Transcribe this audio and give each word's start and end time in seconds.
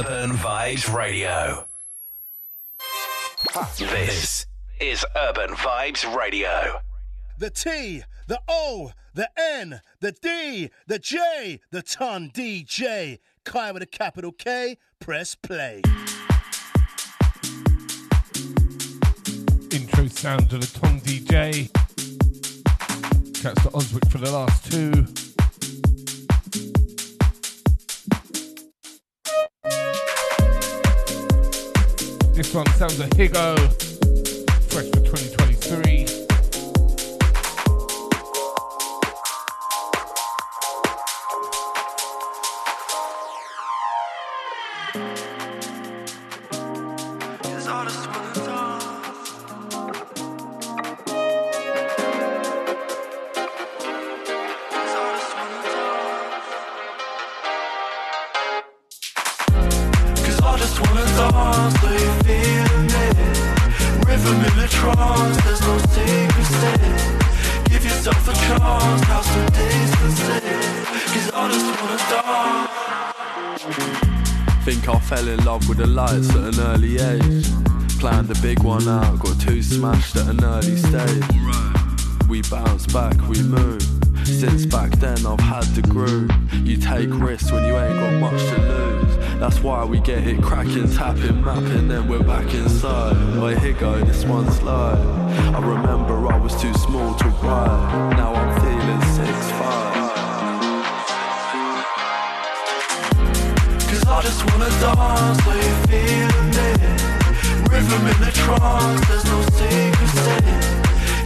Urban 0.00 0.30
Vibes 0.30 0.90
Radio. 0.94 1.66
This 3.76 4.46
is 4.80 5.04
Urban 5.14 5.50
Vibes 5.50 6.16
Radio. 6.16 6.80
The 7.38 7.50
T, 7.50 8.02
the 8.26 8.40
O, 8.48 8.92
the 9.12 9.28
N, 9.38 9.82
the 10.00 10.12
D, 10.12 10.70
the 10.86 10.98
J, 10.98 11.60
the 11.70 11.82
ton 11.82 12.30
DJ. 12.32 13.18
Kai 13.44 13.72
with 13.72 13.82
a 13.82 13.86
capital 13.86 14.32
K, 14.32 14.78
press 15.00 15.34
play. 15.34 15.82
Intro 19.70 20.06
sound 20.06 20.48
to 20.48 20.56
the 20.56 20.78
ton 20.80 21.00
DJ. 21.02 21.70
Catch 23.42 23.62
the 23.62 23.70
Oswick 23.74 24.08
for 24.08 24.16
the 24.16 24.32
last 24.32 24.72
two. 24.72 25.19
This 32.40 32.54
one 32.54 32.66
sounds 32.68 32.98
a 32.98 33.06
higo. 33.08 33.54
Fresh 34.72 34.88
for 34.92 35.00
20. 35.00 35.29
the 75.80 75.86
lights 75.86 76.28
at 76.36 76.58
an 76.58 76.60
early 76.60 76.98
age. 76.98 77.46
Planned 77.98 78.30
a 78.30 78.38
big 78.42 78.62
one 78.62 78.86
out, 78.86 79.18
got 79.18 79.40
two 79.40 79.62
smashed 79.62 80.14
at 80.14 80.28
an 80.28 80.44
early 80.44 80.76
stage. 80.76 81.24
We 82.28 82.42
bounce 82.42 82.86
back, 82.86 83.16
we 83.28 83.40
move. 83.42 83.82
Since 84.24 84.66
back 84.66 84.90
then, 84.98 85.24
I've 85.24 85.40
had 85.40 85.64
the 85.74 85.80
groove. 85.80 86.30
You 86.68 86.76
take 86.76 87.08
risks 87.10 87.50
when 87.50 87.64
you 87.64 87.78
ain't 87.78 87.98
got 87.98 88.12
much 88.20 88.42
to 88.42 88.60
lose. 88.60 89.16
That's 89.40 89.60
why 89.60 89.82
we 89.86 90.00
get 90.00 90.26
it 90.26 90.42
cracking, 90.42 90.92
tapping, 90.92 91.42
mapping, 91.42 91.88
then 91.88 92.06
we're 92.08 92.22
back 92.22 92.52
inside. 92.52 93.40
Wait, 93.40 93.58
here 93.60 93.72
go, 93.72 94.04
this 94.04 94.26
one's 94.26 94.60
live. 94.62 94.98
I 95.54 95.60
remember 95.66 96.30
I 96.30 96.36
was 96.36 96.60
too 96.60 96.74
small 96.74 97.14
to 97.14 97.28
ride. 97.42 98.16
Now 98.18 98.34
I'm 98.34 98.60
feeling 98.60 99.00
six 99.16 99.50
five. 99.52 99.89
I 104.20 104.22
just 104.22 104.44
wanna 104.52 104.68
dance, 104.68 105.40
are 105.48 105.56
you 105.56 105.72
feeling 105.88 106.52
it? 106.52 106.76
Rhythm 107.72 108.04
in 108.04 108.18
the 108.20 108.30
trance, 108.30 109.00
there's 109.08 109.24
no 109.24 109.40
secrets 109.56 110.20
in 110.36 110.44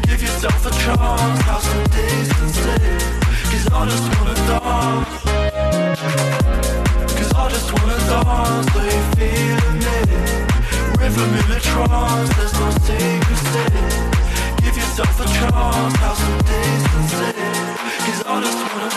Give 0.07 0.23
yourself 0.23 0.65
a 0.65 0.71
chance, 0.71 1.41
have 1.43 1.63
some 1.67 1.85
distance 1.91 2.59
in 2.71 3.03
Cause 3.51 3.67
I 3.67 3.83
just 3.91 4.07
wanna 4.15 4.37
dance. 4.47 5.11
Cause 7.19 7.33
I 7.35 7.51
just 7.51 7.69
wanna 7.75 7.99
dance, 7.99 8.71
are 8.79 8.87
you 8.87 9.03
feeling 9.19 9.83
it? 9.99 10.15
Rhythm 10.95 11.35
in 11.35 11.47
the 11.51 11.59
trance, 11.67 12.31
there's 12.39 12.55
no 12.55 12.71
secrets 12.87 13.59
in 13.59 13.75
Give 14.63 14.77
yourself 14.79 15.19
a 15.19 15.27
chance, 15.35 15.95
have 15.99 16.17
some 16.17 16.39
distance 16.47 17.15
in 17.27 17.59
Cause 18.07 18.23
I 18.23 18.39
just 18.39 18.63
wanna 18.71 18.91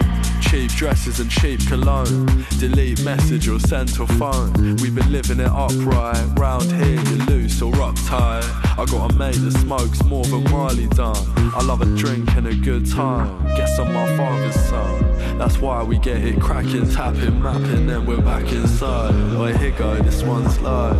dance 0.00 0.09
cheap 0.50 0.70
dresses 0.72 1.20
and 1.20 1.30
cheap 1.30 1.64
cologne. 1.68 2.26
Delete 2.58 3.04
message 3.04 3.48
or 3.48 3.60
send 3.60 3.88
to 3.90 4.04
phone. 4.04 4.52
We've 4.76 4.94
been 4.94 5.12
living 5.12 5.38
it 5.38 5.46
upright. 5.46 6.26
Round 6.36 6.70
here, 6.72 7.00
you're 7.00 7.26
loose 7.26 7.62
or 7.62 7.72
uptight. 7.74 8.42
I 8.76 8.84
got 8.86 9.12
a 9.12 9.16
mate 9.16 9.36
that 9.36 9.52
smokes 9.52 10.02
more 10.04 10.24
than 10.24 10.42
Wiley 10.50 10.88
done. 10.88 11.16
I 11.54 11.62
love 11.62 11.82
a 11.82 11.96
drink 11.96 12.28
and 12.36 12.48
a 12.48 12.54
good 12.54 12.90
time. 12.90 13.44
Guess 13.54 13.78
I'm 13.78 13.92
my 13.92 14.16
father's 14.16 14.60
son. 14.66 15.38
That's 15.38 15.58
why 15.58 15.84
we 15.84 15.98
get 15.98 16.16
it 16.16 16.40
cracking, 16.40 16.90
tapping, 16.90 17.40
mapping, 17.40 17.86
then 17.86 18.04
we're 18.04 18.20
back 18.20 18.50
inside. 18.50 19.14
Oh, 19.14 19.46
here 19.46 19.70
go, 19.70 20.02
this 20.02 20.24
one's 20.24 20.58
live. 20.60 20.96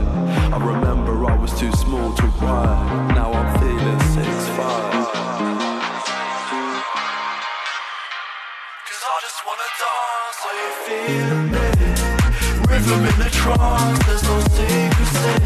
I 0.55 0.65
remember 0.65 1.25
I 1.27 1.37
was 1.37 1.59
too 1.59 1.73
small 1.73 2.15
to 2.15 2.27
ride. 2.41 3.15
Now 3.17 3.33
I'm 3.33 3.59
feeling 3.59 4.01
six 4.15 4.49
five. 4.57 4.90
them 12.91 13.05
in 13.07 13.19
the 13.21 13.31
trance, 13.31 13.99
there's 14.07 14.23
no 14.25 14.41
secrecy. 14.57 15.39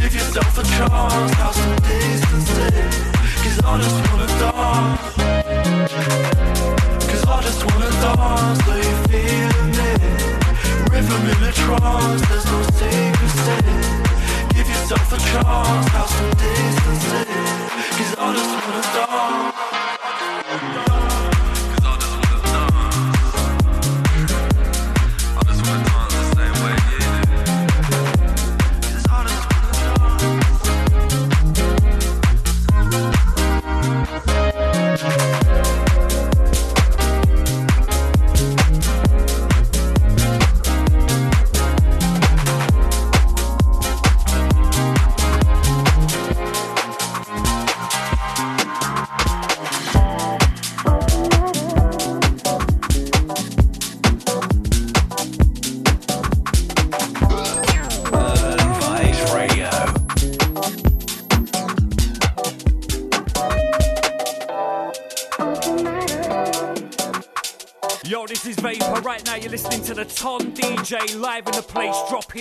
Give 0.00 0.12
yourself 0.12 0.58
a 0.58 0.64
chance, 0.64 1.32
have 1.38 1.54
some 1.54 1.76
distancing 1.86 2.90
Cause 3.42 3.58
I 3.64 3.78
just 3.78 3.98
wanna 4.06 4.28
dance. 4.42 5.02
Cause 7.08 7.24
I 7.34 7.42
just 7.46 7.60
wanna 7.66 7.90
dance, 8.02 8.62
are 8.72 8.80
you 8.86 8.96
feeling 9.06 9.74
it? 9.90 10.02
Rhythm 10.90 11.24
in 11.32 11.40
a 11.46 11.52
trance, 11.62 12.22
there's 12.28 12.46
no 12.46 12.60
secrecy. 12.78 13.58
Give 14.54 14.68
yourself 14.68 15.12
a 15.12 15.18
chance, 15.30 15.86
have 15.94 16.10
some 16.16 16.32
distancing 16.42 17.38
Cause 17.96 18.14
I 18.18 18.34
just 18.34 18.52
wanna 18.58 18.82
dance. 18.94 19.47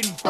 fucking 0.04 0.27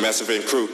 Massive 0.00 0.46
crew. 0.46 0.68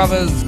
Brothers. 0.00 0.39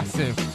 Massive. 0.00 0.49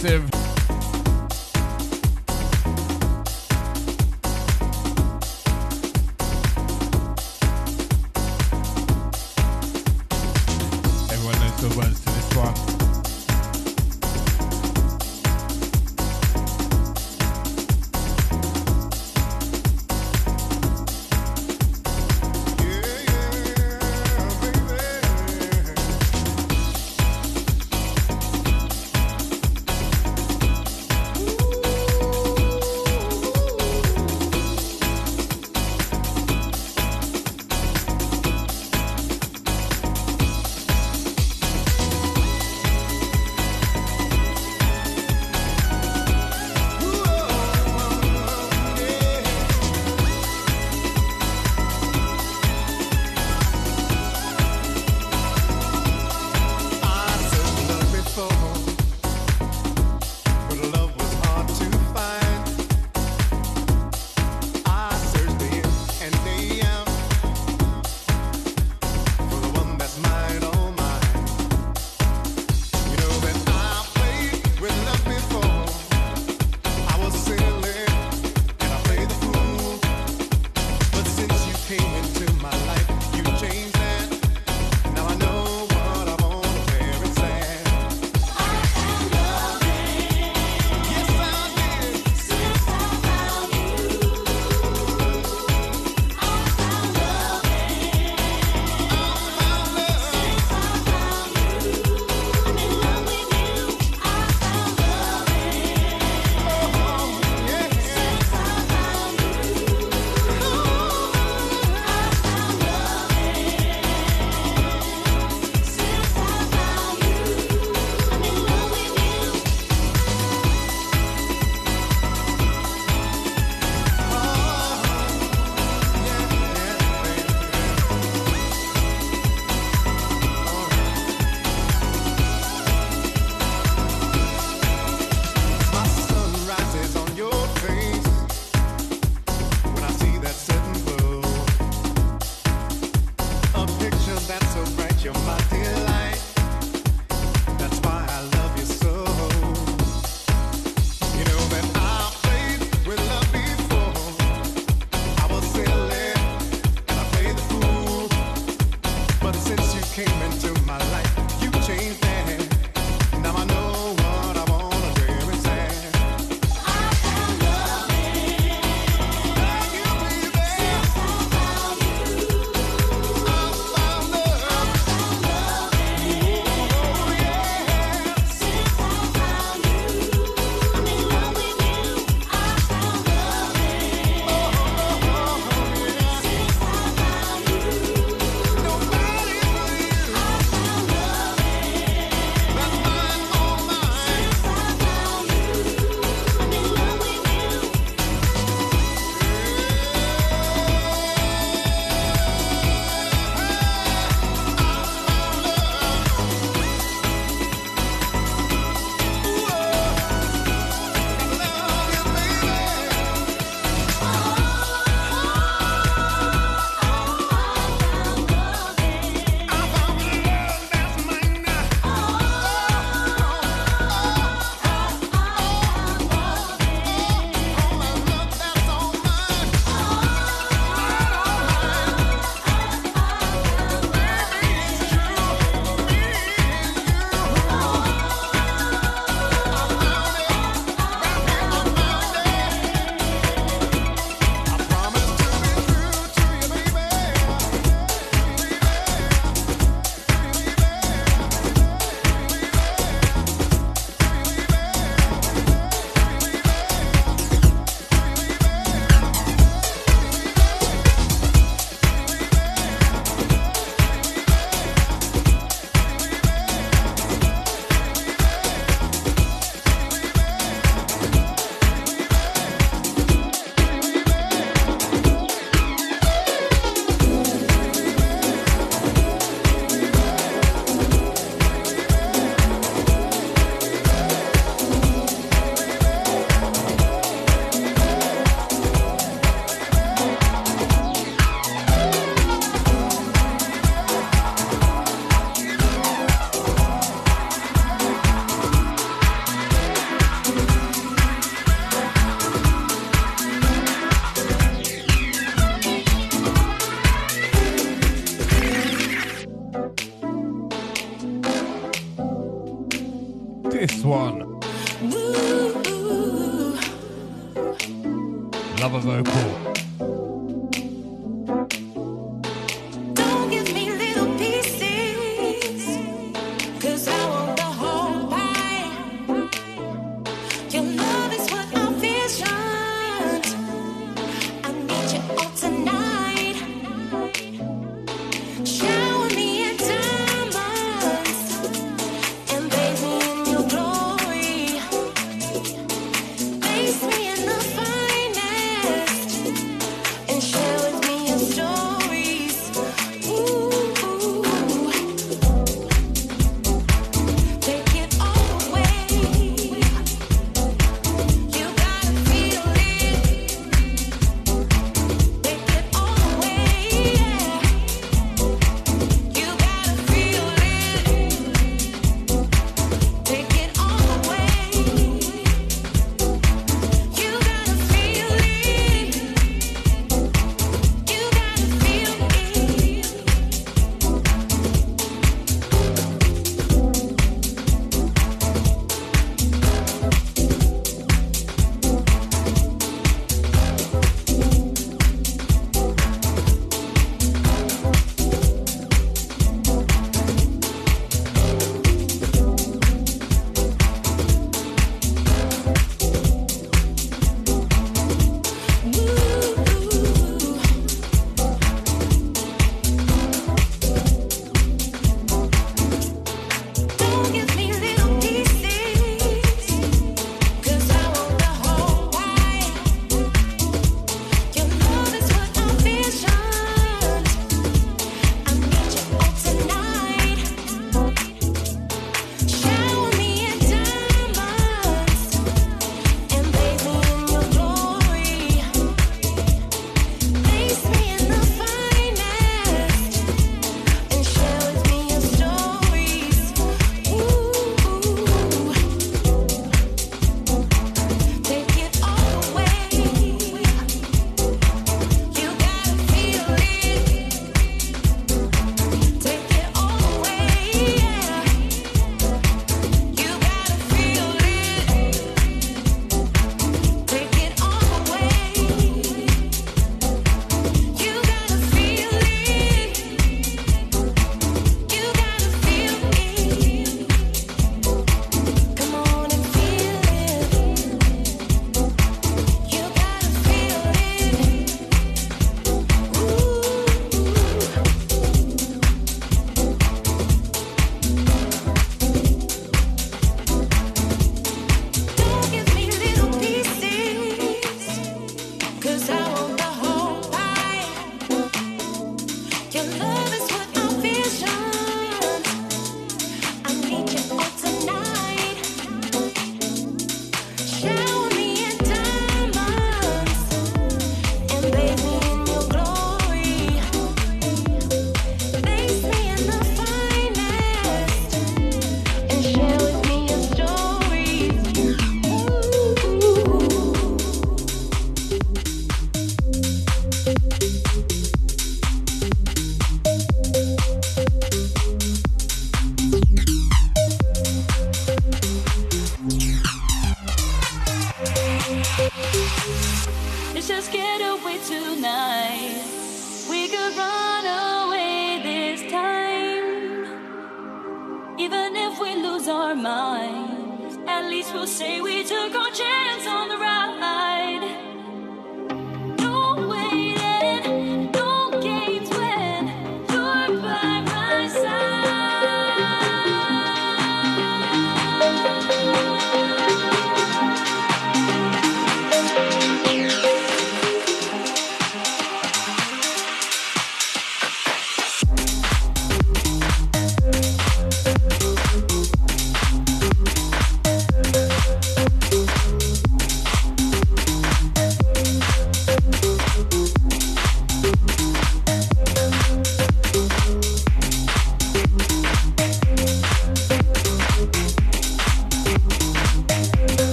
Signal 0.00 0.29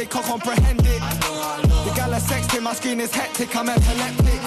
without 0.00 0.08
the 0.08 0.08
spending, 0.08 0.08
can't 0.08 0.24
comprehend 0.24 0.80
it. 0.80 1.00
The 1.84 1.92
gal 1.94 2.14
are 2.14 2.20
sexting, 2.20 2.62
my 2.62 2.74
screen 2.74 3.00
is 3.00 3.12
hectic, 3.12 3.54
I'm 3.56 3.68
epileptic. 3.68 4.40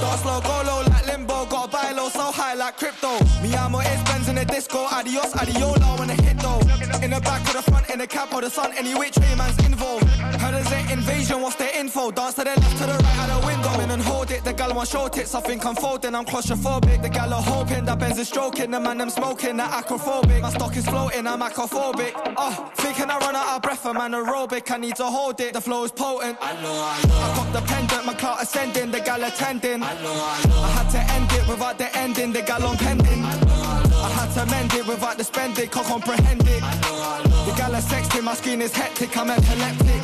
Dance 0.00 0.24
low, 0.24 0.40
go 0.40 0.62
low 0.66 0.82
like 0.88 1.06
limbo, 1.06 1.46
got 1.46 1.68
a 1.68 1.70
buy 1.70 1.92
low, 1.92 2.08
so 2.08 2.32
high 2.32 2.54
like 2.54 2.76
crypto. 2.76 3.18
I'm 3.42 3.74
it's 3.74 4.10
Benz 4.10 4.28
in 4.28 4.36
the 4.36 4.44
disco, 4.44 4.86
adios, 4.90 5.32
adiola 5.32 5.98
when 5.98 6.10
I 6.10 6.14
hit 6.14 6.38
though. 6.38 6.60
In 7.02 7.10
the 7.10 7.20
back 7.20 7.48
or 7.48 7.52
the 7.54 7.62
front, 7.62 7.90
in 7.90 7.98
the 7.98 8.06
cap 8.06 8.32
or 8.32 8.40
the 8.40 8.50
sun, 8.50 8.72
any 8.76 8.94
which 8.94 9.16
way 9.18 9.34
man's 9.36 9.58
involved. 9.64 10.04
Heard 10.40 10.54
there's 10.54 10.72
an 10.72 10.90
invasion, 10.90 11.40
what's 11.40 11.56
the 11.56 11.78
info? 11.78 12.10
Dance 12.10 12.34
to 12.34 12.44
the 12.44 12.50
left, 12.50 12.78
to 12.78 12.86
the 12.86 12.92
right, 12.92 13.18
out 13.18 13.40
the 13.40 13.46
window. 13.46 13.80
In 13.80 13.90
and 13.90 14.02
hold 14.02 14.30
it, 14.30 14.44
the 14.44 14.52
gal 14.52 14.74
want 14.74 14.88
show 14.88 15.08
tits, 15.08 15.34
I 15.34 15.40
think 15.40 15.64
I'm 15.64 15.76
folding, 15.76 16.14
I'm 16.14 16.24
claustrophobic. 16.24 17.02
The 17.02 17.08
gal 17.08 17.32
are 17.32 17.42
hoping 17.42 17.84
that 17.84 17.98
Benz 17.98 18.18
is 18.18 18.28
stroking, 18.28 18.70
the 18.70 18.80
man 18.80 19.00
I'm 19.00 19.10
smoking, 19.10 19.56
that 19.58 19.84
acrophobic. 19.84 20.40
My 20.40 20.50
stock 20.50 20.76
is 20.76 20.86
floating, 20.86 21.26
I'm 21.26 21.40
acrophobic. 21.40 22.14
Oh, 22.38 22.70
thinking 22.74 23.10
I 23.10 23.18
run 23.18 23.34
out 23.34 23.56
of 23.56 23.62
breath, 23.62 23.86
I'm 23.86 23.96
anaerobic, 23.96 24.70
I 24.70 24.76
need 24.76 24.96
to 24.96 25.04
hold 25.04 25.40
it, 25.40 25.54
the 25.54 25.60
flow 25.60 25.84
is 25.84 25.92
potent. 25.92 26.36
I 26.40 26.52
know, 26.60 26.72
I 26.72 27.08
know. 27.08 27.14
I 27.16 27.36
got 27.36 27.52
the 27.52 27.60
pendant, 27.66 28.04
my 28.04 28.14
clout 28.14 28.42
ascending, 28.42 28.90
the 28.90 29.00
gal 29.00 29.22
attending. 29.24 29.82
I 29.82 29.94
know, 30.02 30.12
I 30.12 30.44
know. 30.48 30.60
I 30.60 30.68
had 30.68 30.90
to 30.90 31.00
end 31.14 31.32
it 31.32 31.48
without 31.48 31.78
the 31.78 31.96
ending, 31.96 32.32
the 32.32 32.42
gal 32.42 32.64
on 32.64 32.76
pending. 32.76 33.24
I 33.24 33.40
know 33.40 33.54
I 33.54 33.86
I 34.06 34.10
had 34.10 34.32
to 34.34 34.50
mend 34.50 34.74
it 34.74 34.86
without 34.86 35.16
the 35.16 35.24
spending, 35.24 35.68
can't 35.68 35.86
comprehend 35.86 36.46
it. 36.46 36.62
I 36.62 36.74
know 36.80 36.94
I 36.94 37.22
The 37.46 37.56
gal 37.56 37.72
sexting, 37.80 38.24
my 38.24 38.34
screen 38.34 38.60
is 38.60 38.72
hectic, 38.72 39.16
I'm 39.16 39.30
epileptic. 39.30 40.02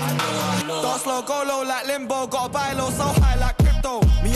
Dance 0.82 1.02
slow, 1.02 1.22
go 1.22 1.44
low 1.46 1.62
like 1.62 1.86
limbo, 1.86 2.26
got 2.26 2.46
a 2.46 2.48
buy 2.48 2.72
low, 2.72 2.90
so 2.90 3.04
high 3.04 3.36
like. 3.38 3.51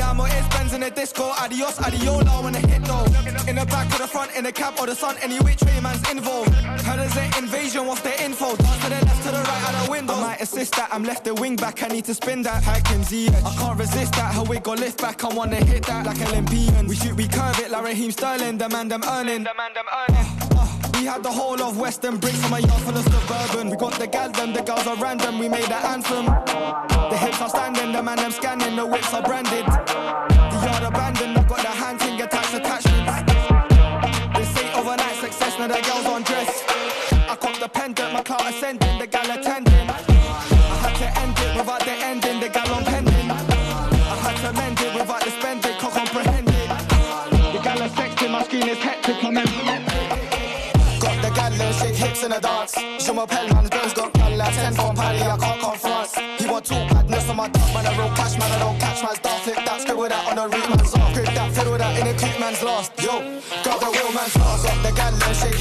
I'm 0.02 0.20
on 0.20 0.28
Benz 0.50 0.73
in 0.73 0.81
the 0.81 0.91
disco, 0.91 1.25
adios, 1.25 1.78
adiola 1.78 2.42
when 2.42 2.57
I 2.57 2.60
hit 2.60 2.84
though. 2.84 3.05
In 3.49 3.57
the 3.57 3.66
back 3.66 3.92
or 3.94 3.99
the 3.99 4.08
front, 4.08 4.34
in 4.36 4.44
the 4.44 4.52
cap 4.52 4.81
or 4.81 4.86
the 4.86 4.94
sun, 4.94 5.16
any 5.23 5.39
which 5.39 5.62
way 5.62 5.78
man's 5.81 6.08
involved. 6.10 6.52
How 6.83 6.97
does 6.97 7.16
it 7.16 7.39
invasion, 7.39 7.86
what's 7.86 8.00
the 8.00 8.15
info? 8.23 8.57
Dance 8.57 8.84
to 8.84 8.89
the 8.89 9.05
left, 9.05 9.23
to 9.23 9.31
the 9.31 9.39
right, 9.39 9.62
out 9.68 9.84
the 9.84 9.91
window. 9.91 10.15
I 10.15 10.20
might 10.20 10.41
assist 10.41 10.75
that, 10.76 10.89
I'm 10.92 11.05
left 11.05 11.25
the 11.25 11.34
wing 11.34 11.57
back, 11.57 11.83
I 11.83 11.89
need 11.89 12.05
to 12.07 12.15
spin 12.15 12.42
that. 12.42 12.62
Hakim 12.65 13.02
Z, 13.05 13.28
I 13.28 13.55
can't 13.58 13.78
resist 13.78 14.12
that, 14.15 14.34
her 14.34 14.44
wig 14.44 14.62
got 14.62 14.81
lift 14.81 15.00
back, 15.00 15.25
I 15.25 15.28
wanna 15.28 15.57
hit 15.57 15.84
that 15.86 16.07
like 16.07 16.20
Olympian. 16.28 16.86
We 16.86 16.97
shoot, 16.97 17.15
we 17.15 17.28
curve 17.28 17.58
it 17.60 17.70
like 17.70 17.84
Raheem 17.84 18.10
Sterling, 18.10 18.58
the 18.58 18.68
man 18.68 18.89
them 18.89 19.02
earning. 19.05 19.44
The 19.44 19.55
man 19.55 19.73
them 19.75 19.86
earning. 19.92 20.55
We 20.99 21.05
had 21.05 21.23
the 21.23 21.31
whole 21.31 21.60
of 21.62 21.78
Western 21.78 22.16
bricks 22.16 22.42
on 22.42 22.50
my 22.50 22.58
yard 22.58 22.81
full 22.81 22.97
of 22.97 23.05
suburban. 23.05 23.68
We 23.68 23.76
got 23.76 23.92
the 23.99 24.07
gal 24.07 24.31
them, 24.31 24.55
the 24.55 24.62
girls 24.62 24.86
are 24.86 24.97
random. 24.97 25.39
We 25.39 25.47
made 25.47 25.65
the 25.65 25.76
anthem. 25.76 26.25
The 26.25 27.16
hips 27.18 27.41
are 27.42 27.50
standing, 27.50 27.92
the 27.92 28.02
man 28.02 28.16
them 28.16 28.31
scanning, 28.31 28.76
the 28.76 28.86
whips 28.86 29.12
are 29.12 29.23
branded. 29.23 29.66
The 29.66 30.58
yard 30.65 30.84
abandoned, 30.84 31.36
I 31.36 31.42
got 31.42 31.58
the 31.58 31.68
hand 31.68 32.00
thing 32.00 32.20
attached 32.20 32.55
attachments. 32.55 33.12
This 34.39 34.57
ain't 34.62 34.75
overnight 34.75 35.16
success, 35.16 35.58
now 35.58 35.68
the 35.68 35.83
girls 35.83 36.07
on 36.07 36.23
dress. 36.23 36.65
I 37.28 37.36
caught 37.36 37.60
the 37.60 37.68
pendant, 37.68 38.12
my 38.15 38.23
car 38.23 38.41
ascending, 38.49 38.85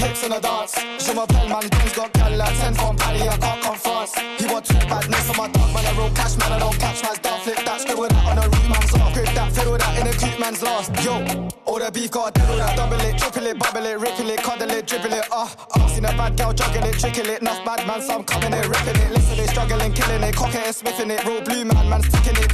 gal 0.06 0.26
and 0.26 0.34
a 0.34 0.40
dance. 0.40 0.76
Je 1.00 1.12
m'appelle 1.14 1.50
man, 1.50 1.68
Benz 1.70 1.94
got 1.94 2.14
gal 2.14 2.42
at 2.42 2.56
10 2.56 2.74
from 2.76 2.96
Paris, 2.96 3.22
I 3.22 3.38
can't 3.38 3.62
come 3.62 3.76
France. 3.76 4.14
He 4.38 4.46
want 4.46 4.66
two 4.66 4.78
badness 4.90 5.30
on 5.30 5.38
my 5.38 5.48
top, 5.50 5.74
man, 5.74 5.86
I 5.86 5.98
roll 5.98 6.10
cash, 6.12 6.38
man, 6.38 6.52
I 6.52 6.60
don't 6.60 6.78
catch 6.80 7.04
man's 7.04 7.20
dance. 7.20 7.44
Flip 7.44 7.66
that, 7.66 7.82
scribble 7.82 8.08
that 8.08 8.26
on 8.26 8.36
the 8.36 8.46
root 8.50 8.70
man's 8.70 8.94
off. 8.94 9.14
Grip 9.14 9.26
that, 9.34 9.52
fiddle 9.54 9.78
that 9.78 10.00
in 10.00 10.08
a 10.08 10.14
creep 10.14 10.40
man's 10.40 10.62
lost. 10.62 10.92
Yo, 11.04 11.14
all 11.66 11.80
the 11.80 11.92
beef 11.92 12.12
got 12.12 12.30
a 12.30 12.40
devil 12.40 12.58
that 12.58 12.76
double 12.76 13.02
it, 13.02 13.18
triple 13.18 13.48
it, 13.48 13.60
bubble 13.60 13.86
it, 13.86 14.00
ripple 14.00 14.30
it, 14.30 14.40
cuddle 14.44 14.72
it, 14.72 14.88
dribble 14.88 15.14
it, 15.14 15.26
ah, 15.32 15.50
uh, 15.50 15.80
uh. 15.80 15.88
Seen 15.88 16.06
a 16.06 16.10
bad 16.10 16.38
girl 16.38 16.54
juggling 16.54 16.86
it, 16.86 17.00
tricking 17.00 17.26
it, 17.26 17.42
enough 17.42 17.64
bad 17.66 17.86
man, 17.88 18.02
some 18.02 18.24
coming 18.24 18.54
it, 18.54 18.68
ripping 18.68 19.02
it, 19.02 19.12
listen 19.12 19.40
it, 19.40 19.50
struggling, 19.50 19.94
killing 19.94 20.24
it, 20.24 20.36
cocking 20.36 20.62
it, 20.62 20.76
smithing 20.76 21.12
it, 21.12 21.24
roll 21.26 21.42
blue 21.42 21.66
man, 21.66 21.90
man 21.90 22.02
sticking 22.02 22.36
ticking 22.36 22.44
it, 22.44 22.45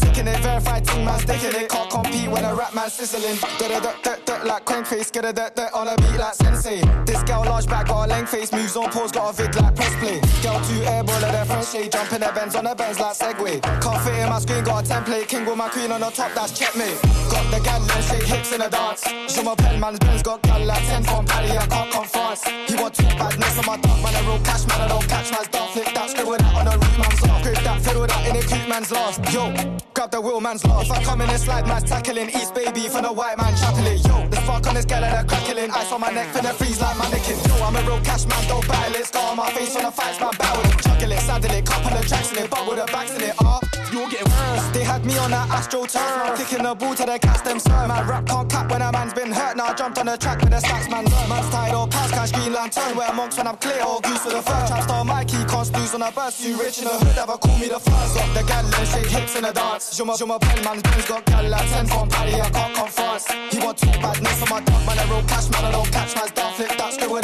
verified 0.61 0.85
ting 0.85 1.05
man 1.05 1.19
sticking 1.19 1.61
it, 1.61 1.69
can't 1.69 1.89
compete 1.89 2.29
when 2.29 2.45
a 2.45 2.53
rap 2.53 2.73
man 2.73 2.89
sizzling. 2.89 3.37
Dirt 3.57 3.83
dirt 3.83 4.03
dirt 4.03 4.25
dirt 4.25 4.45
like 4.45 4.65
crank 4.65 4.85
face, 4.85 5.11
get 5.11 5.25
a 5.25 5.33
dirt 5.33 5.55
dirt 5.55 5.71
on 5.73 5.87
a 5.87 5.95
beat 5.97 6.17
like 6.17 6.33
sensei. 6.33 6.81
This 7.05 7.23
girl 7.23 7.43
large 7.45 7.67
back 7.67 7.87
got 7.87 8.05
a 8.05 8.09
length 8.09 8.31
face, 8.31 8.51
moves 8.51 8.75
on 8.75 8.89
pause, 8.91 9.11
got 9.11 9.33
a 9.33 9.37
vid 9.37 9.55
like 9.55 9.75
press 9.75 9.95
play. 9.95 10.19
Girl 10.41 10.59
two 10.65 10.81
airball 10.85 11.23
at 11.23 11.31
their 11.31 11.45
French 11.45 11.67
shade, 11.67 11.91
jumping 11.91 12.19
their 12.19 12.33
bends 12.33 12.55
on 12.55 12.63
the 12.65 12.75
bends 12.75 12.99
like 12.99 13.15
Segway. 13.15 13.61
Can't 13.81 14.01
fit 14.03 14.15
in 14.15 14.29
my 14.29 14.39
screen, 14.39 14.63
got 14.63 14.85
a 14.85 14.87
template, 14.87 15.27
king 15.27 15.45
with 15.45 15.57
my 15.57 15.69
queen 15.69 15.91
on 15.91 16.01
the 16.01 16.09
top, 16.09 16.33
that's 16.33 16.57
checkmate. 16.57 17.01
Got 17.29 17.45
the 17.51 17.59
gal 17.63 17.81
and 17.81 18.03
shake 18.05 18.23
hips 18.23 18.51
in 18.51 18.61
a 18.61 18.69
dance. 18.69 19.03
Je 19.03 19.41
m'appelle 19.43 19.79
man's 19.79 19.99
Benz 19.99 20.23
got 20.23 20.41
gal 20.43 20.63
like 20.65 20.85
10 20.87 21.03
from 21.03 21.25
Paris, 21.25 21.51
I 21.51 21.67
can't 21.67 21.91
come 21.91 22.05
France. 22.05 22.43
He 22.67 22.75
want 22.75 22.93
two 22.93 23.05
badness 23.17 23.57
on 23.59 23.65
my 23.65 23.77
dog, 23.77 24.03
man, 24.03 24.15
I 24.15 24.27
roll 24.27 24.39
cash, 24.39 24.67
man, 24.67 24.81
I 24.81 24.87
don't 24.87 25.07
catch 25.07 25.31
man's 25.31 25.50
a 28.35 28.41
creep 28.41 28.67
man's 28.67 28.91
lost. 28.91 29.19
Yo, 29.33 29.53
grab 29.93 30.11
the 30.11 30.21
wheel 30.21 30.41
man's 30.41 30.65
lost. 30.65 30.89
If 30.89 30.97
I 30.97 31.03
come 31.03 31.21
in 31.21 31.29
and 31.29 31.39
slide, 31.39 31.67
man's 31.67 31.89
tackling. 31.89 32.29
East 32.29 32.53
baby 32.53 32.87
for 32.87 33.01
the 33.01 33.11
white 33.11 33.37
man 33.37 33.55
chocolate. 33.55 34.05
Yo, 34.05 34.27
the 34.27 34.37
spark 34.37 34.67
on 34.67 34.75
this 34.75 34.85
gal 34.85 35.01
that 35.01 35.27
crackling. 35.27 35.71
Ice 35.71 35.91
on 35.91 36.01
my 36.01 36.11
neck, 36.11 36.27
finna 36.33 36.53
freeze 36.53 36.81
like 36.81 36.97
mannequin. 36.97 37.37
Yo, 37.47 37.63
I'm 37.63 37.75
a 37.75 37.81
real 37.81 38.01
cash 38.01 38.25
man, 38.25 38.47
don't 38.47 38.67
battle 38.67 38.95
it. 38.95 39.05
Scar 39.05 39.31
on 39.31 39.37
my 39.37 39.51
face 39.51 39.75
when 39.75 39.85
the 39.85 39.91
fights, 39.91 40.19
man, 40.19 40.31
battle 40.37 40.63
it. 40.71 40.77
Juggle 40.83 41.11
it, 41.11 41.19
saddle 41.19 41.51
it, 41.51 41.71
on 41.71 41.93
the 41.93 42.07
tracks 42.07 42.31
in 42.31 42.37
it, 42.43 42.49
bubble 42.49 42.75
the 42.75 42.85
backs 42.85 43.15
in 43.15 43.21
it. 43.21 43.35
Worse. 43.41 43.50
They 44.81 44.87
had 44.87 45.05
me 45.05 45.15
on 45.19 45.29
that 45.29 45.47
astro 45.53 45.85
turf, 45.85 46.33
kicking 46.41 46.65
the 46.65 46.73
ball 46.73 46.95
to 46.95 47.05
the 47.05 47.19
cats 47.19 47.41
them 47.41 47.59
sir. 47.59 47.85
Man, 47.85 48.01
rap 48.09 48.25
can't 48.25 48.49
cap 48.49 48.71
when 48.71 48.81
a 48.81 48.91
man's 48.91 49.13
been 49.13 49.31
hurt. 49.31 49.55
Now 49.55 49.67
I 49.69 49.73
jumped 49.75 49.99
on 49.99 50.07
the 50.07 50.17
track 50.17 50.41
with 50.41 50.49
the 50.49 50.57
stats, 50.57 50.89
man. 50.89 51.05
Man's 51.29 51.49
tied 51.53 51.75
or 51.75 51.85
pass, 51.85 52.09
cash 52.09 52.31
green 52.31 52.51
lantern. 52.51 52.97
Where 52.97 53.13
monks 53.13 53.37
when 53.37 53.45
I'm 53.45 53.57
clear, 53.57 53.77
or 53.85 54.01
goose 54.01 54.25
for 54.25 54.31
the 54.33 54.41
first. 54.41 54.73
Trap 54.73 54.81
star 54.81 55.05
Mikey, 55.05 55.45
can't 55.45 55.67
snooze 55.67 55.93
on 55.93 56.01
a 56.01 56.11
bus. 56.11 56.43
You 56.43 56.57
rich 56.57 56.79
in 56.79 56.85
the 56.85 56.97
hood, 56.97 57.15
ever 57.15 57.37
call 57.37 57.59
me 57.59 57.67
the 57.67 57.77
first. 57.77 58.15
Got 58.17 58.33
the 58.33 58.41
gal 58.41 58.65
and 58.65 58.87
shake 58.89 59.05
hips 59.05 59.35
in 59.35 59.43
the 59.43 59.53
dance. 59.53 59.95
Je 59.95 60.03
m'appelle 60.03 60.63
man's 60.65 60.81
Benz 60.81 61.05
got 61.05 61.25
gal 61.25 61.45
like 61.45 61.69
10 61.69 61.85
from 61.85 62.09
Paris, 62.09 62.41
I 62.41 62.49
can't 62.49 62.89
France. 62.89 63.25
He 63.53 63.59
want 63.61 63.77
two 63.77 63.93
badness 64.01 64.41
on 64.41 64.49
my 64.49 64.61
dog, 64.65 64.81
man. 64.81 64.97
I 64.97 65.05
roll 65.13 65.21
cash, 65.29 65.45
man. 65.53 65.65
I 65.65 65.71
don't 65.77 65.91
catch 65.93 66.15
man's 66.17 66.31
dog. 66.31 66.55
Flip 66.57 66.73
that, 66.73 66.93
scribble 66.93 67.20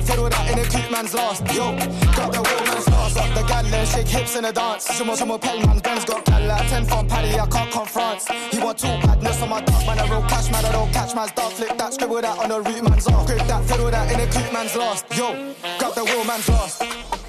that, 0.00 0.08
fiddle 0.08 0.28
that 0.28 0.50
in 0.50 0.58
a 0.58 0.64
creep 0.64 0.90
man's 0.90 1.14
lost. 1.14 1.42
Yo, 1.54 1.76
got 2.16 2.32
the 2.32 2.40
real 2.40 2.64
man's 2.64 2.88
lost. 2.88 3.14
Got 3.14 3.34
the 3.34 3.42
gal 3.42 3.66
and 3.66 3.88
shake 3.88 4.08
hips 4.08 4.36
in 4.36 4.42
the 4.42 4.52
dance. 4.52 4.86
Je 4.98 5.04
m'appelle 5.04 5.66
man's 5.66 5.82
Benz 5.82 6.04
got 6.04 6.24
gal 6.24 6.46
like 6.46 6.68
10 6.68 6.84
from 6.86 7.06
Paris, 7.06 7.34
I 7.34 7.46
can't 7.46 7.70
come 7.70 7.86
France. 7.86 8.28
He 8.50 8.58
want 8.58 8.78
two 8.78 8.88
badness 9.02 9.42
on 9.42 9.48
my 9.48 9.60
dog, 9.60 9.86
man. 9.86 9.98
I 9.98 10.08
roll 10.10 10.22
cash, 10.22 10.50
man. 10.50 10.64
I 10.64 10.72
don't 10.72 10.92
catch 10.92 11.14
man's 11.14 11.32
dog. 11.32 11.52
Flip 11.52 11.76
that, 11.76 11.94
scribble 11.94 12.20
that 12.20 12.38
on 12.38 12.48
the 12.48 12.60
root 12.60 12.82
man's 12.82 13.06
off. 13.06 13.26
Grip 13.26 13.46
that, 13.46 13.64
fiddle 13.64 13.90
that 13.90 14.12
in 14.12 14.20
a 14.20 14.30
creep 14.30 14.52
man's 14.52 14.76
lost. 14.76 15.04
Yo, 15.16 15.54
got 15.78 15.94
the 15.94 16.02
real 16.02 16.24
man's 16.24 16.48
lost. 16.48 17.19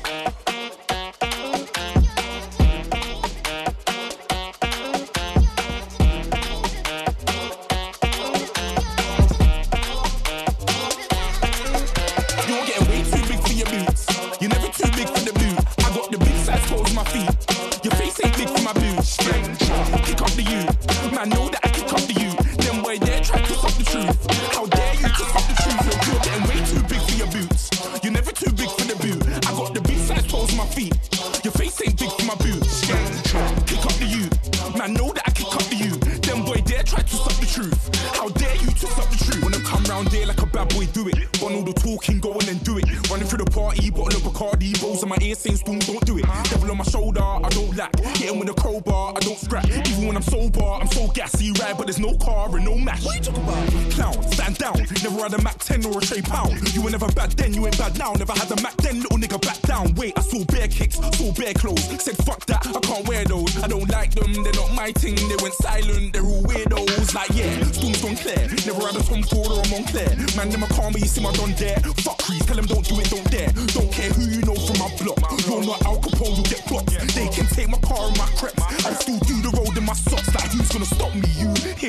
Scrap. 49.52 49.68
Even 49.68 50.08
when 50.08 50.16
I'm 50.16 50.24
sober, 50.24 50.64
I'm 50.64 50.88
so 50.88 51.08
gassy, 51.08 51.52
right? 51.60 51.76
But 51.78 51.88
there's 51.88 52.00
no 52.00 52.16
car 52.16 52.56
and 52.56 52.64
no 52.64 52.78
match. 52.78 53.04
What 53.04 53.18
you 53.18 53.22
talking 53.22 53.44
about? 53.44 53.68
Clown, 53.92 54.32
stand 54.32 54.58
down. 54.58 54.78
Never 55.04 55.24
had 55.24 55.34
a 55.34 55.42
Mac 55.44 55.58
10 55.60 55.86
or 55.88 55.98
a 55.98 56.02
Trey 56.02 56.22
Pound. 56.22 56.74
You 56.74 56.82
were 56.82 56.90
never 56.90 57.12
bad 57.12 57.32
then, 57.32 57.54
you 57.54 57.68
ain't 57.68 57.78
bad 57.78 58.00
now. 58.00 58.14
Never 58.14 58.32
had 58.32 58.50
a 58.50 58.62
Mac 58.62 58.78
then, 58.78 59.02
little 59.02 59.18
nigga 59.18 59.42
back 59.42 59.60
down. 59.64 59.94
Wait, 59.96 60.18
I 60.18 60.22
saw 60.22 60.46
bare 60.46 60.70
kicks, 60.70 60.96
saw 60.96 61.34
bare 61.34 61.54
clothes. 61.54 61.84
Said 62.02 62.16
fuck 62.24 62.46
that, 62.46 62.66
I 62.66 62.80
can't 62.80 63.06
wear 63.10 63.26
those. 63.26 63.52
I 63.62 63.68
don't 63.68 63.90
like 63.90 64.16
them, 64.16 64.32
they're 64.42 64.54
not 64.54 64.74
my 64.74 64.94
thing. 64.94 65.16
They 65.16 65.36
went 65.44 65.56
silent, 65.56 66.14
they're 66.14 66.24
all 66.24 66.44
weirdos. 66.44 67.14
Like 67.14 67.36
yeah, 67.36 67.52
storms 67.76 68.02
gone 68.02 68.16
clear. 68.16 68.48
Never 68.64 68.88
had 68.88 68.96
a 68.96 69.04
Tom 69.04 69.22
Ford 69.24 69.52
or 69.52 69.60
a 69.60 69.68
Moncler. 69.68 70.16
Man, 70.38 70.48
them 70.48 70.64
a 70.64 70.68
call 70.68 70.92
me, 70.92 71.02
you 71.02 71.12
see 71.12 71.22
my 71.22 71.34
done 71.34 71.52
there. 71.60 71.76
Fuck 72.08 72.20
crease, 72.24 72.46
tell 72.46 72.56
them 72.56 72.68
don't 72.68 72.88
do 72.88 72.96
it, 73.02 73.10
don't 73.10 73.30
dare. 73.30 73.52
Don't 73.76 73.92
care 73.92 74.12
who 74.16 74.32
you 74.32 74.48
know 74.48 74.56
from 74.56 74.80
my 74.80 74.88
block. 74.96 75.20
You're 75.44 75.66
not 75.68 75.84
Al 75.84 76.00
Capone, 76.00 76.40
you 76.40 76.44
get 76.48 76.64
blocked. 76.70 76.96
They 77.12 77.28
can 77.28 77.48
take 77.52 77.68
my 77.68 77.80
car 77.80 78.08
and 78.08 78.18
my 78.18 78.32
creps. 78.40 78.64
I 78.86 78.94
still 78.96 79.20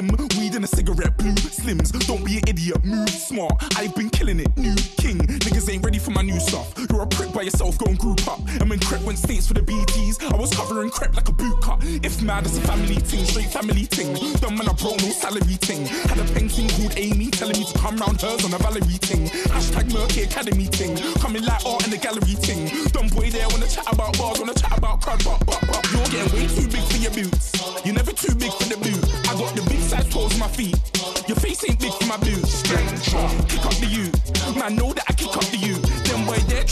him, 0.09 0.29
weed 0.39 0.55
and 0.55 0.65
a 0.65 0.69
cigarette, 0.69 1.17
blue 1.19 1.35
slims. 1.35 1.91
Don't 2.07 2.25
be 2.25 2.39
an 2.39 2.45
idiot, 2.47 2.85
move 2.85 3.09
smart. 3.09 3.53
I've 3.77 3.95
been 3.95 4.11
killing 4.11 4.41
it, 4.41 4.57
new 4.57 4.75
king. 4.97 5.19
Niggas 5.19 5.73
ain't 5.73 5.85
ready 5.85 5.99
for 5.99 6.11
my 6.11 6.23
new 6.23 6.39
stuff. 6.41 6.73
You're 6.91 7.03
a 7.03 7.07
prick 7.07 7.33
by 7.33 7.43
yourself, 7.43 7.79
go 7.79 7.87
and 7.87 7.99
group 7.99 8.27
up. 8.29 8.41
And 8.61 8.69
when 8.71 8.79
Krept 8.79 9.05
went 9.05 9.19
states 9.19 9.47
for 9.47 9.55
the 9.55 9.63
BETs, 9.63 10.23
I 10.23 10.37
was 10.37 10.55
covering 10.55 10.91
Krept 10.91 11.15
like 11.17 11.29
a 11.29 11.33
boot 11.33 11.61
cut. 11.63 11.79
If 11.83 12.23
mad, 12.23 12.47
it's 12.47 12.59
a 12.59 12.61
family 12.63 12.97
thing, 12.97 13.25
straight 13.25 13.51
family 13.51 13.85
thing. 13.85 14.15
Dumb 14.41 14.57
man, 14.57 14.69
I 14.69 14.73
bro, 14.73 14.91
no 14.91 15.11
salary 15.11 15.59
thing. 15.61 15.87
Had 15.87 16.19
a 16.19 16.25
painting 16.33 16.69
called 16.69 16.95
Amy 16.97 17.31
telling 17.31 17.59
me 17.59 17.65
to 17.65 17.79
come 17.79 17.97
round 17.97 18.21
hers 18.21 18.45
on 18.45 18.53
a 18.55 18.59
Valerie 18.59 19.01
thing. 19.03 19.27
Hashtag 19.51 19.91
Merky 19.91 20.25
Academy 20.25 20.67
thing. 20.67 20.97
Coming 21.21 21.45
like 21.45 21.65
art 21.67 21.85
in 21.85 21.91
the 21.91 21.99
gallery 21.99 22.37
thing. 22.41 22.71
Dumb 22.93 23.09
boy 23.09 23.31
there 23.31 23.49
wanna 23.49 23.69
chat 23.69 23.91
about 23.93 24.17
bars, 24.19 24.39
wanna 24.39 24.55
chat 24.55 24.77
about 24.77 25.01
crud, 25.01 25.25
but, 25.25 25.45
but, 25.47 25.61
but. 25.67 25.83
You're 25.93 26.25
getting 26.25 26.33
way 26.35 26.47
too 26.49 26.69
big 26.69 26.85
for 26.91 26.97
your 26.97 27.13
boots. 27.13 27.52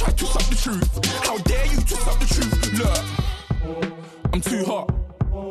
Try 0.00 0.12
to 0.12 0.24
suck 0.24 0.42
the 0.44 0.56
truth. 0.56 1.26
How 1.26 1.36
dare 1.38 1.66
you 1.66 1.76
to 1.76 1.94
suck 1.94 2.18
the 2.20 2.26
truth? 2.34 2.56
Look, 2.80 4.32
I'm 4.32 4.40
too 4.40 4.64
hot. 4.64 4.88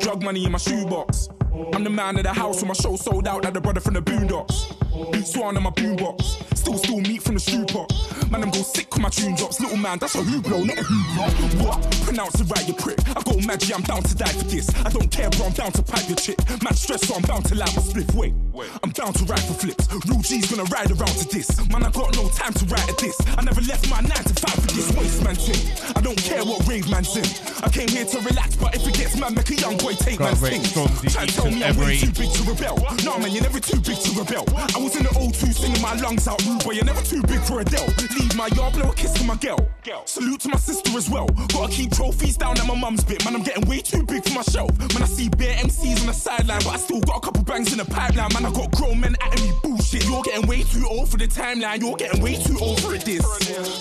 Drug 0.00 0.24
money 0.24 0.44
in 0.44 0.50
my 0.50 0.58
shoebox. 0.58 1.28
I'm 1.74 1.84
the 1.84 1.90
man 1.90 2.16
of 2.16 2.22
the 2.22 2.32
house 2.32 2.60
when 2.60 2.68
my 2.68 2.74
show 2.74 2.96
sold 2.96 3.28
out 3.28 3.44
like 3.44 3.54
the 3.54 3.60
brother 3.60 3.80
from 3.80 3.94
the 3.94 4.02
Boondocks. 4.02 4.70
Beat 5.12 5.26
Swan 5.26 5.56
in 5.56 5.62
my 5.62 5.70
boombox. 5.70 6.56
Still, 6.56 6.76
still 6.76 7.00
meat 7.00 7.22
from 7.22 7.34
the 7.34 7.40
stew 7.40 7.64
pot. 7.64 7.90
Man, 8.30 8.42
I'm 8.42 8.50
go 8.50 8.62
sick 8.62 8.92
with 8.92 9.02
my 9.02 9.08
tune 9.08 9.34
drops. 9.34 9.60
Little 9.60 9.76
man, 9.76 9.98
that's 9.98 10.14
a 10.14 10.18
hooplo, 10.18 10.66
not 10.66 10.78
a 10.78 10.82
hoopla. 10.82 11.64
What? 11.64 11.80
Pronounce 12.04 12.40
it 12.40 12.50
right, 12.50 12.66
you 12.68 12.74
prick. 12.74 12.98
I 13.16 13.22
go 13.22 13.34
magic, 13.46 13.74
I'm 13.74 13.82
down 13.82 14.02
to 14.02 14.14
die 14.14 14.32
for 14.32 14.44
this. 14.44 14.68
I 14.84 14.90
don't 14.90 15.10
care, 15.10 15.30
bro, 15.30 15.46
I'm 15.46 15.52
down 15.52 15.72
to 15.72 15.82
pipe 15.82 16.08
your 16.08 16.16
chick. 16.16 16.38
Man, 16.62 16.74
stress, 16.74 17.06
so 17.06 17.14
I'm 17.14 17.22
bound 17.22 17.46
to 17.46 17.54
light 17.54 17.74
my 17.74 17.82
split. 17.82 18.12
Wait, 18.14 18.34
I'm 18.82 18.90
down 18.90 19.12
to 19.14 19.24
ride 19.24 19.42
for 19.42 19.54
flips. 19.54 19.88
Real 20.06 20.20
G's 20.20 20.50
gonna 20.50 20.68
ride 20.70 20.90
around 20.90 21.16
to 21.16 21.28
this. 21.28 21.48
Man, 21.70 21.82
I 21.82 21.90
got 21.90 22.14
no 22.16 22.28
time 22.30 22.52
to 22.52 22.64
write 22.66 22.88
at 22.88 22.98
this. 22.98 23.16
I 23.38 23.42
never 23.42 23.60
left 23.62 23.88
my 23.88 24.00
9 24.00 24.10
to 24.10 24.34
5 24.34 24.54
for 24.54 24.72
this 24.74 24.92
waste 24.96 25.24
man 25.24 25.34
thing. 25.36 25.60
I 25.96 26.00
don't 26.00 26.18
care 26.18 26.44
what 26.44 26.66
rave 26.68 26.90
man's 26.90 27.16
in. 27.16 27.24
I 27.64 27.68
came 27.68 27.88
here 27.88 28.04
to 28.04 28.18
relax, 28.20 28.56
but 28.56 28.74
if 28.74 28.86
it 28.86 28.94
gets 28.94 29.16
mad, 29.18 29.34
make 29.34 29.50
a 29.50 29.54
young 29.54 29.76
boy 29.78 29.94
take 29.94 30.20
man's 30.20 30.40
Rick 30.42 30.62
Try 31.10 31.26
to 31.26 31.34
tell 31.34 31.49
me 31.50 31.64
I'm 31.64 31.76
way 31.76 31.98
too 31.98 32.12
big 32.12 32.30
to 32.32 32.42
rebel. 32.44 32.76
Nah, 33.04 33.18
man, 33.18 33.30
you're 33.32 33.42
never 33.42 33.60
too 33.60 33.80
big 33.80 33.98
to 33.98 34.10
rebel. 34.18 34.44
I 34.74 34.78
was 34.78 34.96
in 34.96 35.02
the 35.04 35.10
O2 35.10 35.54
singing 35.54 35.82
my 35.82 35.94
lungs 35.94 36.26
out 36.28 36.44
rude, 36.46 36.62
but 36.64 36.74
you're 36.74 36.84
never 36.84 37.02
too 37.02 37.22
big 37.22 37.40
for 37.40 37.60
Adele. 37.60 37.86
Leave 38.18 38.36
my 38.36 38.48
yard, 38.56 38.74
blow 38.74 38.90
a 38.90 38.94
kiss 38.94 39.12
to 39.14 39.24
my 39.24 39.36
girl. 39.36 39.58
Salute 40.04 40.40
to 40.40 40.48
my 40.48 40.58
sister 40.58 40.96
as 40.96 41.08
well. 41.08 41.26
Gotta 41.52 41.72
keep 41.72 41.92
trophies 41.92 42.36
down 42.36 42.58
at 42.58 42.66
my 42.66 42.74
mum's 42.74 43.04
bit. 43.04 43.24
Man, 43.24 43.34
I'm 43.34 43.42
getting 43.42 43.68
way 43.68 43.80
too 43.80 44.02
big 44.04 44.24
for 44.24 44.34
my 44.34 44.42
shelf. 44.42 44.76
Man, 44.78 45.02
I 45.02 45.06
see 45.06 45.28
bare 45.28 45.56
MCs 45.56 46.00
on 46.00 46.06
the 46.06 46.12
sideline, 46.12 46.60
but 46.64 46.74
I 46.74 46.76
still 46.76 47.00
got 47.00 47.18
a 47.18 47.20
couple 47.20 47.42
bangs 47.42 47.72
in 47.72 47.78
the 47.78 47.84
pipeline. 47.84 48.32
Man, 48.34 48.44
I 48.44 48.52
got 48.52 48.70
grown 48.72 49.00
men 49.00 49.16
at 49.20 49.40
me 49.40 49.52
bullshit. 49.62 50.04
You're 50.04 50.22
getting 50.22 50.46
way 50.46 50.62
too 50.62 50.86
old 50.88 51.08
for 51.08 51.16
the 51.16 51.26
timeline. 51.26 51.80
You're 51.80 51.96
getting 51.96 52.22
way 52.22 52.36
too 52.36 52.58
old 52.60 52.80
for 52.80 52.96
this. 52.96 53.24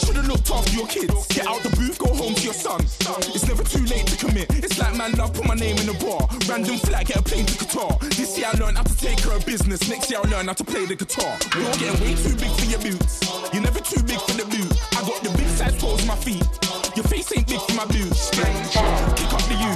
Should've 0.05 0.27
looked 0.27 0.49
after 0.49 0.73
your 0.75 0.87
kids. 0.87 1.27
Get 1.27 1.47
out 1.47 1.61
the 1.61 1.69
booth, 1.75 1.97
go 1.97 2.13
home 2.13 2.35
to 2.35 2.43
your 2.43 2.53
son. 2.53 2.81
It's 2.81 3.47
never 3.47 3.63
too 3.63 3.83
late 3.85 4.07
to 4.07 4.25
commit. 4.25 4.47
It's 4.63 4.79
like 4.79 4.95
man, 4.95 5.11
love, 5.13 5.33
put 5.33 5.45
my 5.45 5.55
name 5.55 5.77
in 5.77 5.85
the 5.85 5.93
bar. 5.93 6.27
Random 6.47 6.77
flat, 6.77 7.05
get 7.05 7.17
a 7.17 7.23
plane 7.23 7.45
to 7.45 7.58
Qatar. 7.59 7.99
This 8.15 8.37
year 8.37 8.47
I 8.47 8.57
learned 8.57 8.77
how 8.77 8.83
to 8.83 8.97
take 8.97 9.17
care 9.17 9.35
of 9.35 9.45
business. 9.45 9.89
Next 9.89 10.09
year 10.09 10.19
I 10.23 10.29
learn 10.29 10.47
how 10.47 10.53
to 10.53 10.63
play 10.63 10.85
the 10.85 10.95
guitar. 10.95 11.37
You're 11.55 11.71
getting 11.75 11.99
way 12.01 12.15
too 12.15 12.35
big 12.39 12.51
for 12.55 12.65
your 12.71 12.79
boots. 12.79 13.19
You're 13.53 13.63
never 13.63 13.81
too 13.81 14.01
big 14.03 14.19
for 14.21 14.33
the 14.39 14.45
boot. 14.47 14.71
I 14.95 15.01
got 15.03 15.19
the 15.21 15.29
big 15.37 15.47
size 15.59 15.75
toes 15.77 16.05
my 16.07 16.15
feet. 16.15 16.47
Your 16.95 17.03
face 17.05 17.35
ain't 17.35 17.47
big 17.47 17.59
for 17.59 17.75
my 17.75 17.85
boots. 17.85 18.31
Kick 18.31 19.33
up 19.35 19.43
the 19.51 19.57
you. 19.59 19.75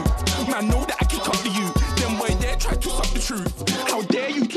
Man, 0.52 0.68
know 0.68 0.84
that 0.86 0.98
I 1.02 1.06
kick 1.06 1.28
up 1.28 1.38
the 1.44 1.52
you. 1.52 1.68
Then 2.00 2.18
boy 2.18 2.32
there 2.40 2.56
try 2.56 2.76
to 2.76 2.90
suck 2.90 3.10
the 3.12 3.20
truth. 3.20 3.52
How 3.92 4.02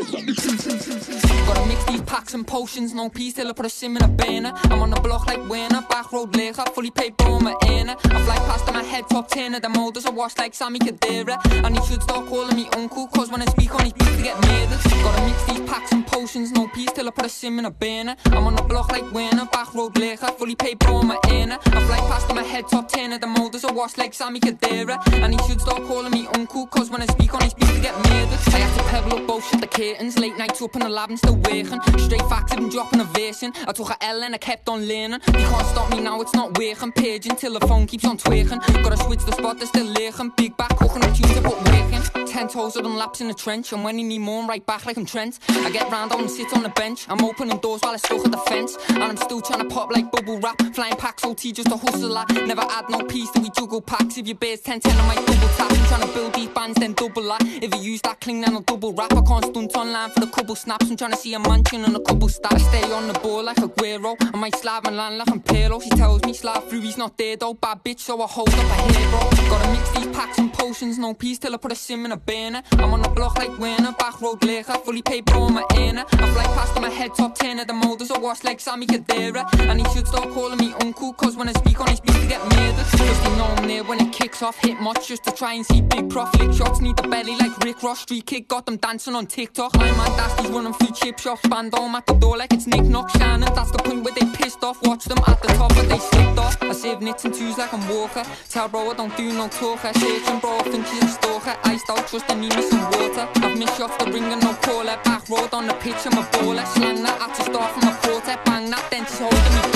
Gotta 0.07 1.67
mix 1.67 1.85
these 1.86 2.02
packs 2.02 2.35
and 2.35 2.47
potions, 2.47 2.94
no 2.94 3.09
peace 3.09 3.35
till 3.35 3.49
I 3.49 3.52
put 3.52 3.67
a 3.67 3.70
sim 3.70 3.97
in 3.97 4.02
a 4.05 4.09
banner. 4.09 4.52
I'm 4.65 4.81
on 4.81 4.91
the 4.91 5.01
block 5.01 5.26
like 5.26 5.49
winner, 5.49 5.83
back 5.91 6.12
road 6.12 6.35
liquor, 6.36 6.62
fully 6.75 6.91
paid 6.91 7.17
bro, 7.17 7.41
my 7.41 7.57
inner. 7.67 7.97
I 8.05 8.25
fly 8.25 8.36
past 8.36 8.68
on 8.68 8.75
my 8.75 8.85
head 8.85 9.09
top 9.09 9.28
10 9.28 9.55
of 9.57 9.62
the 9.62 9.68
molders, 9.68 10.07
I 10.07 10.10
wash 10.10 10.39
like 10.39 10.55
Sami 10.55 10.78
Khedira. 10.78 11.39
And 11.65 11.76
he 11.76 11.85
should 11.86 12.02
start 12.02 12.26
calling 12.26 12.55
me 12.55 12.68
uncle, 12.76 13.09
cause 13.09 13.31
when 13.33 13.43
I 13.43 13.47
speak 13.47 13.75
on 13.75 13.85
his 13.85 13.93
beat, 13.94 14.07
to 14.07 14.23
get 14.23 14.36
murdered. 14.47 14.78
Gotta 15.02 15.23
mix 15.26 15.44
these 15.47 15.60
packs 15.68 15.91
and 15.91 16.07
potions, 16.07 16.52
no 16.52 16.68
peace 16.68 16.93
till 16.93 17.09
I 17.09 17.10
put 17.10 17.26
a 17.26 17.28
sim 17.28 17.59
in 17.59 17.65
a 17.65 17.70
banner. 17.70 18.15
I'm 18.26 18.47
on 18.47 18.55
the 18.55 18.62
block 18.62 18.93
like 18.93 19.10
winner, 19.12 19.47
back 19.47 19.75
road 19.75 19.97
liquor, 19.99 20.28
fully 20.39 20.55
paid 20.55 20.78
bro, 20.78 21.02
my 21.02 21.18
inner. 21.31 21.59
I 21.67 21.85
fly 21.86 21.99
past 21.99 22.31
on 22.31 22.36
my 22.36 22.44
head 22.44 22.68
top 22.68 22.89
10 22.89 23.12
of 23.12 23.20
the 23.20 23.26
motors, 23.26 23.65
I 23.65 23.73
wash 23.73 23.97
like 23.97 24.15
Sami 24.15 24.39
Khedira. 24.39 24.99
And 25.15 25.35
he 25.35 25.49
should 25.49 25.60
start 25.60 25.83
calling 25.85 26.12
me 26.12 26.28
uncle, 26.35 26.67
cause 26.68 26.91
when 26.91 27.02
I 27.02 27.07
speak 27.07 27.35
on 27.35 27.43
his 27.43 27.55
beat, 27.55 27.67
to 27.67 27.81
get 27.81 27.97
murdered. 27.97 28.39
I 28.47 28.59
had 28.59 28.78
to 28.78 28.85
pebble 28.85 29.18
up 29.18 29.26
bullshit 29.26 29.60
the 29.60 29.67
curtains, 29.97 30.18
late 30.18 30.36
nights 30.36 30.60
up 30.62 30.75
in 30.75 30.83
the 30.83 30.89
lab 30.89 31.10
and 31.10 31.18
still 31.18 31.36
working. 31.36 31.81
Straight 31.99 32.23
facts, 32.28 32.52
I've 32.52 32.58
been 32.58 32.68
dropping 32.68 33.00
a 33.00 33.05
verse 33.05 33.42
in. 33.42 33.52
I 33.66 33.73
took 33.73 33.91
a 33.91 34.05
L 34.05 34.23
and 34.23 34.34
I 34.34 34.39
kept 34.39 34.68
on 34.68 34.86
learning. 34.86 35.20
You 35.26 35.33
can't 35.33 35.66
stop 35.66 35.91
me 35.91 36.00
now, 36.00 36.20
it's 36.20 36.34
not 36.34 36.57
working. 36.58 36.92
Paging 36.92 37.36
till 37.36 37.58
the 37.58 37.66
phone 37.66 37.86
keeps 37.86 38.05
on 38.05 38.18
twerking. 38.18 38.60
Gotta 38.83 38.97
switch 38.97 39.25
the 39.25 39.33
spot, 39.33 39.58
they're 39.58 39.66
still 39.66 39.86
lurking. 39.86 40.33
Big 40.36 40.57
back, 40.57 40.76
cooking 40.76 41.02
up 41.05 41.15
tunes, 41.15 41.36
I 41.36 41.42
put 41.42 41.57
working. 41.65 42.26
Ten 42.26 42.49
toes, 42.49 42.76
I 42.76 42.83
done 42.83 42.97
laps 42.97 43.20
in 43.20 43.28
the 43.28 43.34
trench. 43.34 43.73
And 43.73 43.83
when 43.83 43.99
you 43.99 44.05
need 44.05 44.18
more, 44.18 44.42
I'm 44.42 44.49
right 44.49 44.65
back 44.66 44.84
like 44.84 44.99
I'm 44.99 45.07
Trent. 45.07 45.39
I 45.49 45.70
get 45.70 45.91
round 45.91 46.12
on 46.12 46.20
and 46.20 46.31
sit 46.31 46.52
on 46.52 46.62
the 46.62 46.68
bench. 46.70 47.07
I'm 47.08 47.25
opening 47.25 47.57
doors 47.58 47.81
while 47.83 47.94
I 47.94 47.97
stuck 47.97 48.25
at 48.25 48.31
the 48.31 48.39
fence. 48.39 48.76
And 48.91 49.02
I'm 49.02 49.16
still 49.16 49.41
trying 49.41 49.60
to 49.60 49.75
pop 49.75 49.91
like 49.91 50.10
bubble 50.10 50.39
wrap. 50.41 50.60
Flying 50.75 50.97
packs, 50.97 51.25
OT 51.25 51.52
just 51.52 51.68
a 51.68 51.76
hustler. 51.76 52.26
Never 52.47 52.60
add 52.60 52.91
no 52.91 53.02
piece 53.05 53.31
till 53.31 53.42
we 53.42 53.50
juggle 53.50 53.81
packs. 53.81 54.18
If 54.18 54.26
your 54.26 54.36
bear's 54.36 54.60
10 54.60 54.81
10, 54.81 54.92
I 54.99 55.07
might 55.07 55.26
double 55.26 55.49
tap. 55.57 55.70
I'm 55.70 55.86
trying 55.86 56.08
to 56.08 56.15
build 56.15 56.34
these 56.34 56.49
bands, 56.49 56.78
then 56.78 56.92
double 56.92 57.23
that. 57.23 57.42
If 57.42 57.75
you 57.75 57.81
use 57.81 58.02
that 58.02 58.20
cling, 58.20 58.42
then 58.42 58.55
I'll 58.55 58.60
double 58.60 58.92
rap. 58.92 59.15
I 59.15 59.23
can't 59.23 59.44
stunt 59.44 59.76
online 59.86 60.10
for 60.10 60.20
the 60.20 60.26
couple 60.26 60.55
snaps. 60.55 60.90
I'm 60.90 60.97
trying 60.97 61.12
to 61.12 61.16
see 61.16 61.34
a 61.34 61.39
mansion 61.39 61.84
and 61.84 61.97
a 61.97 62.00
couple 62.00 62.28
stats. 62.28 62.60
Stay 62.68 62.92
on 62.92 63.08
the 63.08 63.18
ball 63.20 63.44
like 63.44 63.58
a 63.58 63.68
Guero. 63.68 64.16
I 64.20 64.36
might 64.36 64.56
slab 64.56 64.86
and 64.86 64.97
land 64.97 65.18
like 65.18 65.31
I'm 65.31 65.40
Pirlo. 65.40 65.82
She 65.82 65.90
tells 65.90 66.23
me 66.24 66.32
slab 66.32 66.65
through, 66.68 66.81
he's 66.81 66.97
not 66.97 67.16
there 67.16 67.36
though. 67.36 67.55
Bad 67.55 67.84
bitch, 67.84 68.00
so 68.00 68.20
I 68.23 68.26
hold 68.26 68.48
up 68.48 68.55
a 68.55 68.92
hero. 68.92 69.20
Gotta 69.50 69.70
mix 69.70 69.90
these 69.90 70.06
packs 70.08 70.39
and 70.39 70.52
potions, 70.52 70.98
no 70.98 71.15
peace 71.15 71.39
till 71.39 71.55
I 71.55 71.58
put 71.58 71.73
a 71.73 71.74
sim 71.74 72.05
in 72.05 72.12
a 72.12 72.16
banner. 72.16 72.62
I'm 72.73 72.92
on 72.92 73.02
the 73.02 73.08
block 73.08 73.39
like 73.39 73.56
winner, 73.58 73.92
back 73.92 74.20
road 74.20 74.42
liquor, 74.44 74.78
fully 74.84 75.02
paid 75.02 75.24
bro, 75.24 75.48
my 75.48 75.65
inner. 75.76 76.05
I 76.12 76.31
fly 76.32 76.44
past 76.44 76.76
on 76.76 76.82
my 76.82 76.90
head 76.90 77.15
top 77.15 77.34
10 77.34 77.60
of 77.60 77.66
the 77.66 77.73
motors, 77.73 78.10
I 78.10 78.18
wash 78.18 78.44
like 78.44 78.60
Sami 78.60 78.86
Khedira. 78.86 79.47
And 79.60 79.81
he 79.81 79.94
should 79.94 80.06
start 80.08 80.31
calling 80.31 80.58
me 80.58 80.74
uncle, 80.82 81.12
cause 81.12 81.36
when 81.36 81.48
I 81.48 81.52
speak 81.52 81.81
on 81.81 81.89
his 81.89 82.00
beat, 82.00 82.15
to 82.15 82.26
get 82.26 82.42
murdered. 82.42 82.86
Just 82.97 83.24
they 83.24 83.36
know 83.36 83.44
I'm 83.44 83.68
there 83.68 83.84
when 83.84 84.00
it 84.00 84.12
kicks 84.12 84.42
off, 84.42 84.56
hit 84.58 84.81
much 84.81 85.08
just 85.08 85.24
to 85.24 85.32
try 85.32 85.55
and 85.55 85.65
see 85.65 85.81
big 85.81 86.10
profit. 86.10 86.55
Shots, 86.55 86.81
need 86.81 86.97
the 86.97 87.08
belly 87.08 87.36
like 87.36 87.56
Rick 87.58 87.82
Ross, 87.82 88.00
street 88.00 88.26
kick, 88.26 88.48
got 88.48 88.66
them 88.66 88.76
dancing 88.76 89.15
on 89.15 89.26
TikTok. 89.26 89.75
My 89.78 89.90
man 89.92 90.16
Dasty's 90.16 90.50
running 90.50 90.72
through 90.74 90.94
chip 90.94 91.18
shops, 91.18 91.46
band 91.48 91.74
on 91.74 91.94
at 91.94 92.06
the 92.06 92.14
door 92.14 92.36
like 92.36 92.52
it's 92.52 92.66
Nick 92.66 92.84
Knock 92.84 93.10
Shannon. 93.10 93.52
That's 93.55 93.70
the 93.70 93.78
point 93.78 94.02
where 94.05 94.14
they 94.14 94.26
pissed 94.36 94.62
off, 94.64 94.82
watch 94.82 95.05
them 95.05 95.18
at 95.26 95.40
the 95.42 95.48
top, 95.48 95.74
but 95.74 95.88
they 95.88 95.98
slipped 95.98 96.38
off. 96.38 96.62
I 96.62 96.72
save 96.72 97.00
knits 97.00 97.24
and 97.24 97.34
twos 97.34 97.58
like 97.58 97.72
I'm 97.72 97.86
Walker. 97.88 98.24
Tell 98.48 98.68
bro 98.68 98.90
I 98.90 98.94
don't 98.94 99.16
do 99.16 99.32
no 99.32 99.48
talker. 99.48 99.92
Searching 99.94 100.40
bro, 100.40 100.58
I 100.58 100.62
think 100.64 100.86
she's 100.86 101.05
a 101.05 101.08
stalker. 101.08 101.56
Iced 101.64 101.90
out, 101.90 102.06
trust 102.08 102.30
I 102.30 102.34
need 102.34 102.55
me 102.56 102.62
some 102.62 102.84
water. 102.90 103.28
I've 103.36 103.58
missed 103.58 103.80
off 103.80 103.96
the 103.98 104.06
ring 104.10 104.24
and 104.24 104.42
no 104.42 104.55
caller. 104.55 104.98
Back 105.05 105.28
road 105.28 105.52
on 105.52 105.66
the 105.66 105.74
pitch, 105.74 106.06
I'm 106.06 106.18
a 106.18 106.22
baller. 106.32 106.66
Slang 106.74 107.02
that 107.02 107.20
at 107.20 107.36
the 107.36 107.42
start 107.44 107.70
from 107.74 107.88
a 107.88 107.96
quarter. 108.02 108.38
Bang 108.44 108.70
that, 108.70 108.90
then 108.90 109.05
she's 109.06 109.18
holding 109.18 109.72
me 109.72 109.75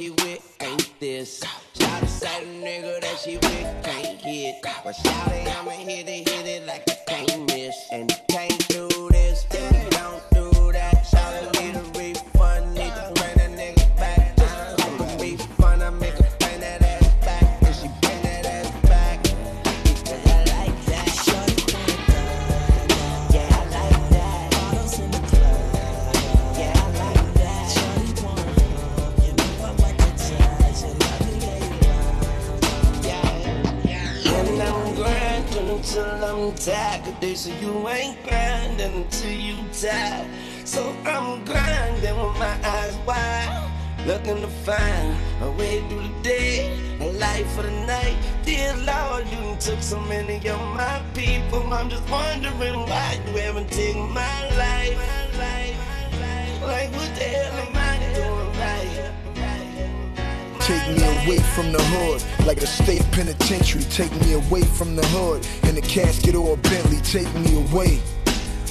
she 0.00 0.08
with 0.08 0.56
ain't 0.62 0.98
this. 0.98 1.42
Shout 1.74 2.08
say 2.08 2.44
the 2.44 2.66
nigga 2.66 3.00
that 3.02 3.18
she 3.18 3.34
with 3.36 3.84
can't 3.84 4.18
hit. 4.18 4.54
But 4.62 4.92
shout 4.94 5.39
so 49.90 49.98
many 50.02 50.36
of 50.48 50.60
my 50.76 51.02
people. 51.14 51.74
I'm 51.74 51.90
just 51.90 52.08
wondering 52.08 52.78
why 52.88 53.20
you 53.26 53.38
haven't 53.38 53.72
taken 53.72 54.08
my 54.12 54.40
life. 54.56 54.96
Like, 56.62 56.92
what 56.92 57.10
the 57.16 57.24
hell? 57.24 57.50
Take 60.60 60.86
me 60.96 61.02
away 61.02 61.38
from 61.56 61.72
the 61.72 61.82
hood, 61.82 62.22
like 62.46 62.58
a 62.58 62.66
state 62.68 63.04
penitentiary. 63.10 63.82
Take 63.90 64.12
me 64.22 64.34
away 64.34 64.62
from 64.62 64.94
the 64.94 65.04
hood, 65.06 65.44
in 65.68 65.76
a 65.76 65.80
casket 65.80 66.36
or 66.36 66.54
a 66.54 66.56
Bentley. 66.56 66.98
Take 66.98 67.34
me 67.34 67.56
away. 67.64 68.00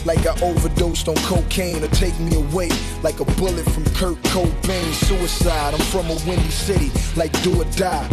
Like 0.05 0.25
I 0.25 0.39
overdosed 0.41 1.09
on 1.09 1.15
cocaine, 1.27 1.83
or 1.83 1.89
take 1.89 2.17
me 2.21 2.35
away 2.35 2.69
like 3.03 3.19
a 3.19 3.25
bullet 3.35 3.65
from 3.69 3.83
Kurt 3.99 4.15
Cobain. 4.31 4.93
Suicide, 4.93 5.73
I'm 5.73 5.81
from 5.91 6.05
a 6.05 6.15
windy 6.25 6.49
city, 6.49 6.89
like 7.17 7.33
do 7.43 7.61
or 7.61 7.65
die. 7.75 8.07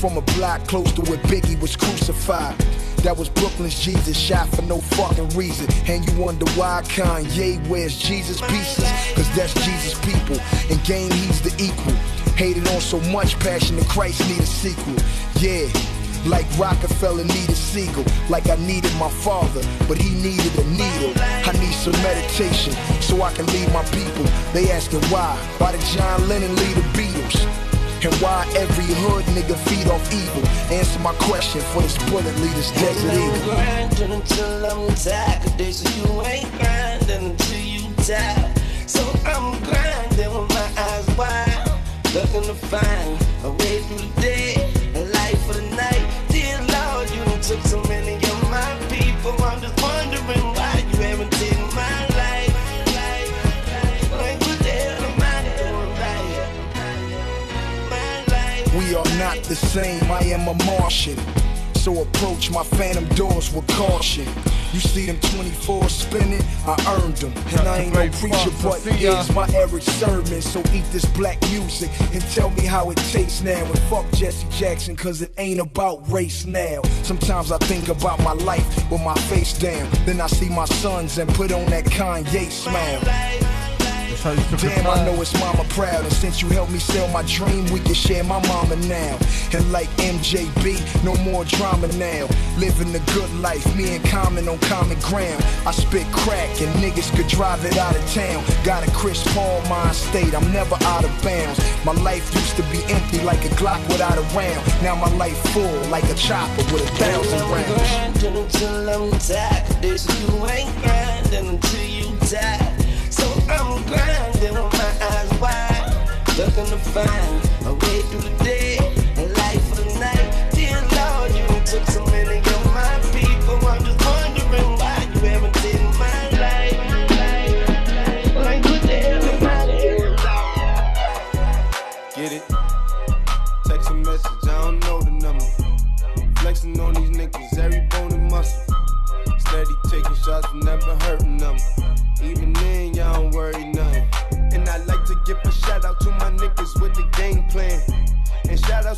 From 0.00 0.16
a 0.16 0.22
block 0.38 0.64
close 0.68 0.92
to 0.92 1.02
where 1.02 1.18
Biggie 1.26 1.60
was 1.60 1.74
crucified. 1.74 2.56
That 3.02 3.16
was 3.16 3.28
Brooklyn's 3.28 3.80
Jesus, 3.80 4.16
shot 4.16 4.48
for 4.48 4.62
no 4.62 4.78
fucking 4.78 5.30
reason. 5.30 5.66
And 5.88 6.08
you 6.08 6.16
wonder 6.20 6.46
why 6.52 6.82
Kanye 6.84 7.66
wears 7.68 7.98
Jesus 7.98 8.40
pieces? 8.42 8.84
Cause 9.14 9.28
that's 9.34 9.54
Jesus' 9.54 9.98
people. 9.98 10.38
In 10.70 10.78
game, 10.84 11.10
he's 11.10 11.42
the 11.42 11.50
equal. 11.60 11.94
Hated 12.34 12.68
on 12.68 12.80
so 12.80 13.00
much, 13.10 13.36
Passion 13.40 13.76
of 13.76 13.88
Christ 13.88 14.20
need 14.28 14.38
a 14.38 14.46
sequel. 14.46 14.94
Yeah. 15.40 15.66
Like 16.26 16.46
Roc-A-Fella 16.58 17.24
needed 17.24 17.56
Sigel, 17.56 18.04
like 18.28 18.48
I 18.48 18.56
needed 18.56 18.94
my 19.00 19.10
father, 19.10 19.62
but 19.88 19.98
he 19.98 20.10
needed 20.10 20.56
a 20.58 20.64
needle. 20.70 21.12
I 21.18 21.52
need 21.58 21.74
some 21.74 21.94
meditation 22.02 22.72
so 23.00 23.22
I 23.22 23.32
can 23.32 23.46
lead 23.46 23.72
my 23.72 23.82
people. 23.86 24.24
They 24.52 24.70
asking 24.70 25.02
why? 25.10 25.36
Why 25.58 25.72
did 25.72 25.80
John 25.80 26.28
Lennon 26.28 26.54
lead 26.54 26.76
the 26.76 26.82
Beatles? 26.94 27.67
And 28.00 28.14
why 28.22 28.46
every 28.54 28.94
hood 29.02 29.24
nigga 29.34 29.56
feed 29.66 29.88
off 29.88 30.14
evil? 30.14 30.46
Answer 30.70 31.00
my 31.00 31.12
question 31.14 31.60
for 31.72 31.82
this 31.82 31.98
bullet 32.08 32.36
leader's 32.38 32.70
desert 32.70 33.12
eagle. 33.12 33.54
grinding 33.54 34.12
until 34.12 34.66
I'm 34.66 34.94
tired. 34.94 35.42
Cause 35.42 35.56
they 35.56 35.72
say 35.72 35.90
you 35.98 36.22
ain't 36.22 36.50
grinding 36.58 37.32
until 37.32 37.58
you 37.58 37.92
tired. 37.96 38.56
So 38.86 39.02
I'm 39.26 39.58
grinding 39.64 40.32
with 40.32 40.48
my 40.50 40.68
eyes 40.78 41.08
wide. 41.18 41.80
Looking 42.14 42.42
to 42.42 42.54
find 42.54 43.18
a 43.42 43.50
way 43.50 43.82
through 43.82 43.98
the 43.98 44.20
day, 44.20 44.54
a 44.94 45.04
life 45.18 45.42
for 45.46 45.54
the 45.54 45.68
night. 45.74 46.06
Dear 46.28 46.56
Lord, 46.70 47.10
you 47.10 47.24
done 47.24 47.40
took 47.40 47.62
so 47.62 47.82
many 47.88 48.27
the 59.48 59.56
same, 59.56 60.02
I 60.10 60.20
am 60.24 60.46
a 60.46 60.54
Martian. 60.64 61.18
So 61.74 62.02
approach 62.02 62.50
my 62.50 62.62
phantom 62.62 63.06
doors 63.16 63.52
with 63.52 63.66
caution. 63.68 64.26
You 64.74 64.80
see 64.80 65.06
them 65.06 65.18
24 65.20 65.88
spinning, 65.88 66.42
I 66.66 67.00
earned 67.00 67.16
them. 67.16 67.32
And 67.58 67.66
I 67.66 67.78
ain't 67.78 67.94
no 67.94 68.10
preacher, 68.10 68.50
but 68.62 68.80
here's 68.82 69.32
my 69.34 69.48
Erick 69.54 69.82
Sermon. 69.82 70.42
So 70.42 70.60
eat 70.74 70.84
this 70.92 71.06
black 71.06 71.40
music 71.50 71.90
and 72.12 72.20
tell 72.32 72.50
me 72.50 72.66
how 72.66 72.90
it 72.90 72.98
tastes 73.10 73.42
now. 73.42 73.64
And 73.64 73.78
fuck 73.90 74.10
Jesse 74.12 74.46
Jackson, 74.50 74.96
cause 74.96 75.22
it 75.22 75.32
ain't 75.38 75.60
about 75.60 76.06
race 76.10 76.44
now. 76.44 76.82
Sometimes 77.02 77.50
I 77.50 77.58
think 77.58 77.88
about 77.88 78.18
my 78.22 78.34
life 78.34 78.90
with 78.90 79.00
my 79.00 79.14
face 79.30 79.56
down. 79.56 79.88
Then 80.04 80.20
I 80.20 80.26
see 80.26 80.50
my 80.50 80.66
sons 80.66 81.16
and 81.16 81.32
put 81.34 81.52
on 81.52 81.64
that 81.66 81.86
Kanye 81.86 82.50
smile. 82.50 83.47
Damn, 84.22 84.86
I 84.86 85.04
know 85.04 85.20
it's 85.22 85.32
mama 85.38 85.64
proud. 85.68 86.02
And 86.02 86.12
since 86.12 86.42
you 86.42 86.48
helped 86.48 86.72
me 86.72 86.78
sell 86.78 87.06
my 87.08 87.22
dream, 87.22 87.64
we 87.66 87.78
can 87.78 87.94
share 87.94 88.24
my 88.24 88.44
mama 88.48 88.74
now. 88.86 89.16
And 89.52 89.70
like 89.70 89.88
MJB, 89.98 91.04
no 91.04 91.14
more 91.22 91.44
drama 91.44 91.86
now. 91.98 92.26
Living 92.58 92.90
the 92.92 92.98
good 93.14 93.32
life, 93.40 93.64
me 93.76 93.94
and 93.94 94.04
Common 94.08 94.48
on 94.48 94.58
common 94.60 94.98
ground. 95.00 95.44
I 95.66 95.70
spit 95.70 96.06
crack 96.12 96.48
and 96.60 96.72
niggas 96.82 97.14
could 97.14 97.28
drive 97.28 97.64
it 97.64 97.76
out 97.78 97.94
of 97.94 98.04
town. 98.12 98.42
Got 98.64 98.86
a 98.86 98.90
Chris 98.90 99.22
Paul 99.34 99.60
mind 99.68 99.94
state, 99.94 100.34
I'm 100.34 100.50
never 100.52 100.76
out 100.82 101.04
of 101.04 101.22
bounds. 101.22 101.60
My 101.84 101.92
life 101.92 102.34
used 102.34 102.56
to 102.56 102.62
be 102.72 102.82
empty 102.92 103.20
like 103.22 103.44
a 103.44 103.50
Glock 103.54 103.86
without 103.88 104.18
a 104.18 104.22
round. 104.36 104.66
Now 104.82 104.94
my 104.96 105.12
life 105.16 105.38
full 105.52 105.80
like 105.90 106.04
a 106.04 106.14
chopper 106.14 106.62
with 106.72 106.82
a 106.82 106.94
thousand 106.96 107.40
I'm 107.40 107.52
rounds. 107.52 108.22
grinding 108.22 108.36
until 108.36 108.88
I'm 108.88 109.18
tired. 109.20 109.66
This 109.82 110.06
you 110.20 110.46
ain't 110.46 110.82
grinding 110.82 111.48
until 111.48 111.84
you 111.84 112.16
tired. 112.26 112.77
So 113.18 113.26
I'm 113.48 113.82
grinding 113.86 114.54
with 114.54 114.72
my 114.80 114.92
eyes 115.10 115.32
wide, 115.40 115.86
looking 116.38 116.66
to 116.66 116.78
find 116.94 117.66
a 117.66 117.74
way 117.74 118.02
through 118.02 118.20
the 118.20 118.44
day. 118.44 118.67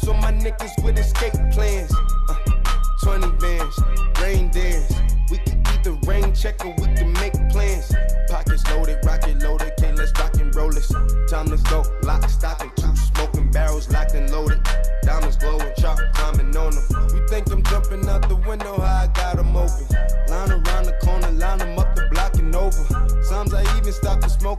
So 0.03 0.13
on 0.15 0.21
my 0.21 0.33
niggas 0.33 0.83
with 0.83 0.99
escape 0.99 1.35
plans. 1.53 1.93
Uh, 2.29 2.35
20 3.03 3.37
bands, 3.37 3.81
rain 4.21 4.51
dance. 4.51 4.93
We 5.31 5.39
can 5.39 5.63
either 5.67 5.93
rain 6.07 6.35
check 6.35 6.65
or 6.65 6.75
we 6.79 6.87
can 6.95 7.13
make 7.15 7.35
plans. 7.51 7.93
Pockets 8.29 8.67
loaded, 8.71 8.99
rocket 9.05 9.43
loaded, 9.43 9.73
can't 9.79 9.99
let's 9.99 10.13
rock 10.19 10.35
and 10.37 10.55
roll 10.55 10.71
this. 10.71 10.89
Time 11.29 11.49
to 11.49 11.59
go, 11.69 11.85
lock, 12.03 12.29
stock, 12.31 12.63
and 12.63 12.75
two 12.77 12.97
smoking 12.97 13.51
barrels 13.51 13.91
locked 13.91 14.15
and 14.15 14.31
loaded. 14.31 14.61
Diamonds 15.03 15.37
glowing, 15.37 15.73
chop 15.79 15.99
climbing 16.15 16.57
on 16.57 16.75
them. 16.75 16.85
We 17.13 17.27
think 17.29 17.51
I'm 17.51 17.63
jumping 17.65 18.09
out 18.09 18.27
the 18.29 18.37
window 18.37 18.77
high. 18.77 19.00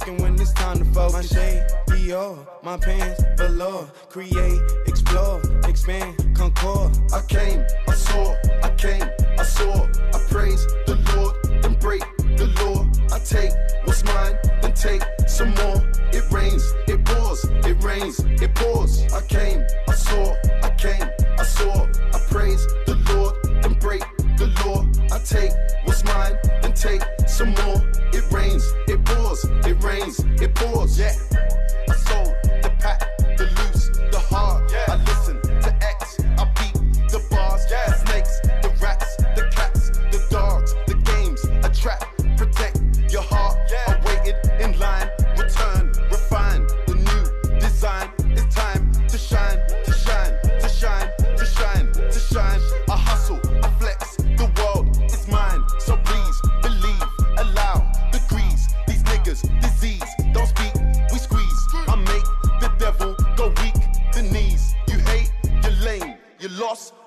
And 0.07 0.19
when 0.19 0.33
it's 0.33 0.51
time 0.53 0.79
to 0.79 0.85
focus. 0.85 1.13
My 1.13 1.21
shade, 1.21 2.13
all 2.13 2.45
my 2.63 2.77
pants, 2.77 3.23
below. 3.37 3.87
Create, 4.09 4.59
explore, 4.87 5.41
expand, 5.67 6.35
concord. 6.35 6.97
I 7.13 7.21
came, 7.21 7.63
I 7.87 7.93
saw, 7.93 8.35
I 8.63 8.69
came, 8.71 9.03
I 9.37 9.43
saw. 9.43 9.85
I 9.85 10.19
praise 10.29 10.65
the 10.87 10.95
Lord, 11.15 11.65
and 11.65 11.79
break 11.79 12.03
the 12.17 12.47
law. 12.61 12.85
I 13.15 13.19
take 13.19 13.51
what's 13.85 14.03
mine, 14.03 14.37
then 14.61 14.73
take 14.73 15.03
some 15.27 15.53
more. 15.55 15.81
It 16.11 16.29
rains, 16.31 16.73
it 16.87 17.05
pours, 17.05 17.45
it 17.45 17.81
rains, 17.83 18.19
it 18.19 18.53
pours. 18.55 19.01
I 19.13 19.21
came, 19.21 19.65
I 19.87 19.93
saw, 19.93 20.35
I 20.63 20.69
came, 20.77 21.07
I 21.37 21.43
saw. 21.43 21.85
I 22.13 22.19
praise 22.29 22.65
the 22.85 22.95
Lord, 23.13 23.35
and 23.65 23.79
break 23.79 24.03
the 24.37 24.47
law. 24.65 24.85
I 25.15 25.19
take 25.19 25.51
what's 25.85 26.03
mine, 26.03 26.37
then 26.61 26.73
take 26.73 27.01
some 27.41 27.65
more. 27.65 27.81
It 28.13 28.31
rains, 28.31 28.63
it 28.87 29.03
pours, 29.03 29.43
it 29.65 29.83
rains, 29.83 30.19
it 30.39 30.53
pours. 30.53 30.99
Yeah. 30.99 31.15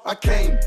I 0.07 0.15
came 0.15 0.59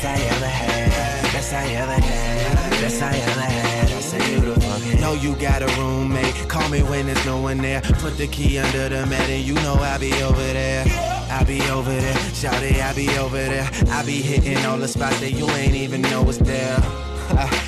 best 0.00 0.20
I 0.20 0.36
ever 0.36 0.46
had, 0.46 1.22
best 1.32 1.52
I 1.52 1.66
ever 1.72 1.92
had, 1.92 2.70
best 2.80 3.02
I 3.02 3.16
ever 3.16 3.40
had. 3.40 3.90
I 3.90 4.00
say 4.00 4.32
you 4.32 4.40
the 4.40 4.60
fucking. 4.60 5.00
Know 5.00 5.14
you 5.14 5.34
got 5.34 5.62
a 5.62 5.66
roommate. 5.80 6.34
Call 6.48 6.68
me 6.68 6.84
when 6.84 7.06
there's 7.06 7.26
no 7.26 7.40
one 7.40 7.58
there. 7.58 7.80
Put 7.80 8.16
the 8.16 8.28
key 8.28 8.58
under 8.58 8.88
the 8.88 9.06
mat 9.06 9.28
and 9.28 9.42
you 9.44 9.54
know 9.54 9.74
I'll 9.74 9.98
be 9.98 10.12
over 10.22 10.36
there. 10.36 10.84
I 11.30 11.42
be 11.42 11.60
over 11.70 11.90
there, 11.90 12.16
shout 12.32 12.62
it, 12.62 12.80
I 12.80 12.94
be 12.94 13.08
over 13.18 13.36
there. 13.36 13.68
I 13.88 14.04
be 14.04 14.22
hitting 14.22 14.64
all 14.66 14.78
the 14.78 14.88
spots 14.88 15.18
that 15.18 15.32
you 15.32 15.48
ain't 15.50 15.74
even 15.74 16.02
know 16.02 16.22
was 16.22 16.38
there. 16.38 16.78
Ah. 17.30 17.67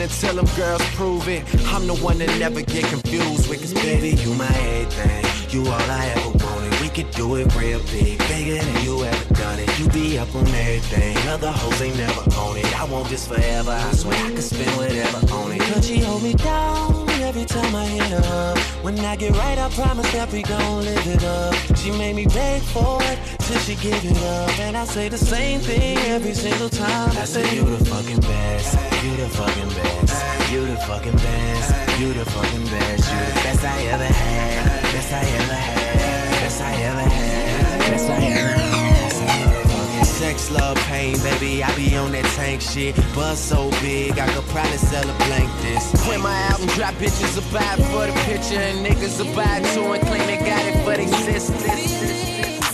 And 0.00 0.08
until 0.08 0.36
them 0.36 0.46
girls 0.54 0.80
prove 0.94 1.26
it, 1.26 1.42
I'm 1.74 1.88
the 1.88 1.94
one 1.96 2.18
that 2.18 2.28
never 2.38 2.62
get 2.62 2.84
confused 2.84 3.50
with. 3.50 3.58
Cause 3.58 3.74
baby, 3.74 4.10
you 4.22 4.32
my 4.34 4.46
everything. 4.46 5.24
You 5.50 5.68
all 5.68 5.72
I 5.72 6.06
ever 6.14 6.38
wanted. 6.38 6.80
We 6.80 6.88
could 6.88 7.10
do 7.10 7.34
it 7.34 7.52
real 7.56 7.80
big, 7.90 8.16
bigger 8.28 8.62
than 8.62 8.84
you 8.84 9.02
ever 9.02 9.34
done 9.34 9.58
it. 9.58 9.76
You 9.76 9.88
be 9.88 10.16
up 10.16 10.32
on 10.36 10.46
everything. 10.46 11.16
Other 11.26 11.50
hoes 11.50 11.82
ain't 11.82 11.96
never 11.96 12.20
on 12.36 12.56
it. 12.58 12.80
I 12.80 12.84
want 12.84 13.08
this 13.08 13.26
forever. 13.26 13.72
I 13.72 13.90
swear 13.90 14.24
I 14.24 14.30
could 14.30 14.44
spend 14.44 14.70
whatever 14.76 15.34
on 15.34 15.50
it. 15.50 15.58
But 15.58 15.82
she 15.82 15.98
hold 15.98 16.22
me 16.22 16.34
down 16.34 17.07
every 17.28 17.44
time 17.44 17.74
I 17.76 17.84
hit 17.84 18.08
her 18.16 18.52
up. 18.52 18.58
When 18.82 18.98
I 19.00 19.14
get 19.14 19.36
right, 19.36 19.58
I 19.58 19.68
promise 19.70 20.10
that 20.12 20.32
we 20.32 20.42
gon' 20.42 20.82
live 20.82 21.06
it 21.06 21.22
up. 21.22 21.54
She 21.76 21.90
made 21.90 22.16
me 22.16 22.24
beg 22.24 22.62
for 22.62 22.98
it 23.02 23.18
till 23.40 23.60
she 23.66 23.74
give 23.76 24.02
it 24.02 24.18
up. 24.22 24.58
And 24.60 24.74
I 24.76 24.84
say 24.86 25.08
the 25.10 25.18
same 25.18 25.60
thing 25.60 25.98
every 26.14 26.32
single 26.32 26.70
time. 26.70 27.10
I 27.10 27.26
say 27.26 27.44
you 27.54 27.64
the 27.64 27.84
fucking 27.84 28.20
best, 28.20 28.72
you 29.04 29.12
the 29.16 29.28
fucking 29.28 29.72
best, 29.80 30.52
you 30.52 30.64
the 30.64 30.76
fucking 30.88 31.18
best, 31.28 32.00
you 32.00 32.14
the 32.14 32.24
fucking 32.24 32.66
best, 32.74 33.04
you 33.12 33.18
the 33.28 33.40
best 33.44 33.64
I 33.64 33.82
ever 33.92 34.10
had, 34.20 34.82
best 34.92 35.12
I 35.12 35.24
ever 35.42 35.58
had, 35.68 36.40
best 36.40 36.60
I 36.62 36.72
ever 36.88 37.06
had, 37.16 37.78
best 37.90 38.10
I 38.10 38.24
ever 38.24 38.52
had. 38.52 39.07
Sex, 40.18 40.50
love, 40.50 40.76
pain, 40.78 41.16
baby, 41.20 41.62
I 41.62 41.72
be 41.76 41.94
on 41.96 42.10
that 42.10 42.24
tank 42.34 42.60
shit. 42.60 42.96
Buzz 43.14 43.38
so 43.38 43.70
big, 43.80 44.18
I 44.18 44.26
could 44.34 44.44
probably 44.46 44.76
sell 44.76 45.08
a 45.08 45.14
blank 45.16 45.48
this. 45.62 45.92
When 46.08 46.20
my 46.20 46.36
album 46.50 46.66
drop, 46.74 46.94
bitches 46.94 47.36
will 47.36 47.46
buy 47.52 47.74
it 47.74 47.84
for 47.92 48.04
the 48.04 48.12
picture, 48.26 48.58
and 48.58 48.84
niggas 48.84 49.20
will 49.20 49.32
buy 49.36 49.58
it 49.58 49.74
too 49.74 49.92
and 49.92 50.04
claim 50.08 50.26
they 50.26 50.38
got 50.38 50.66
it 50.66 50.74
for 50.82 50.96
their 50.96 51.06
sisters. 51.06 52.64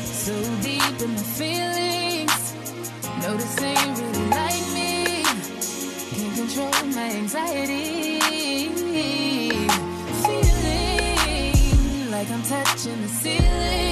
So 0.00 0.32
deep 0.62 1.00
in 1.02 1.10
my 1.12 1.22
feelings. 1.36 2.54
No, 3.20 3.36
this 3.36 3.60
ain't 3.60 3.98
really 4.00 4.26
like 4.30 4.66
me. 4.72 5.24
Can't 6.16 6.34
control 6.36 6.72
my 6.94 7.10
anxiety. 7.20 8.20
Feeling 10.24 12.10
like 12.10 12.30
I'm 12.30 12.42
touching 12.44 13.02
the 13.02 13.08
ceiling. 13.08 13.87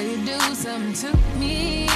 You 0.00 0.24
do 0.24 0.38
something 0.54 0.92
to 0.94 1.16
me. 1.38 1.89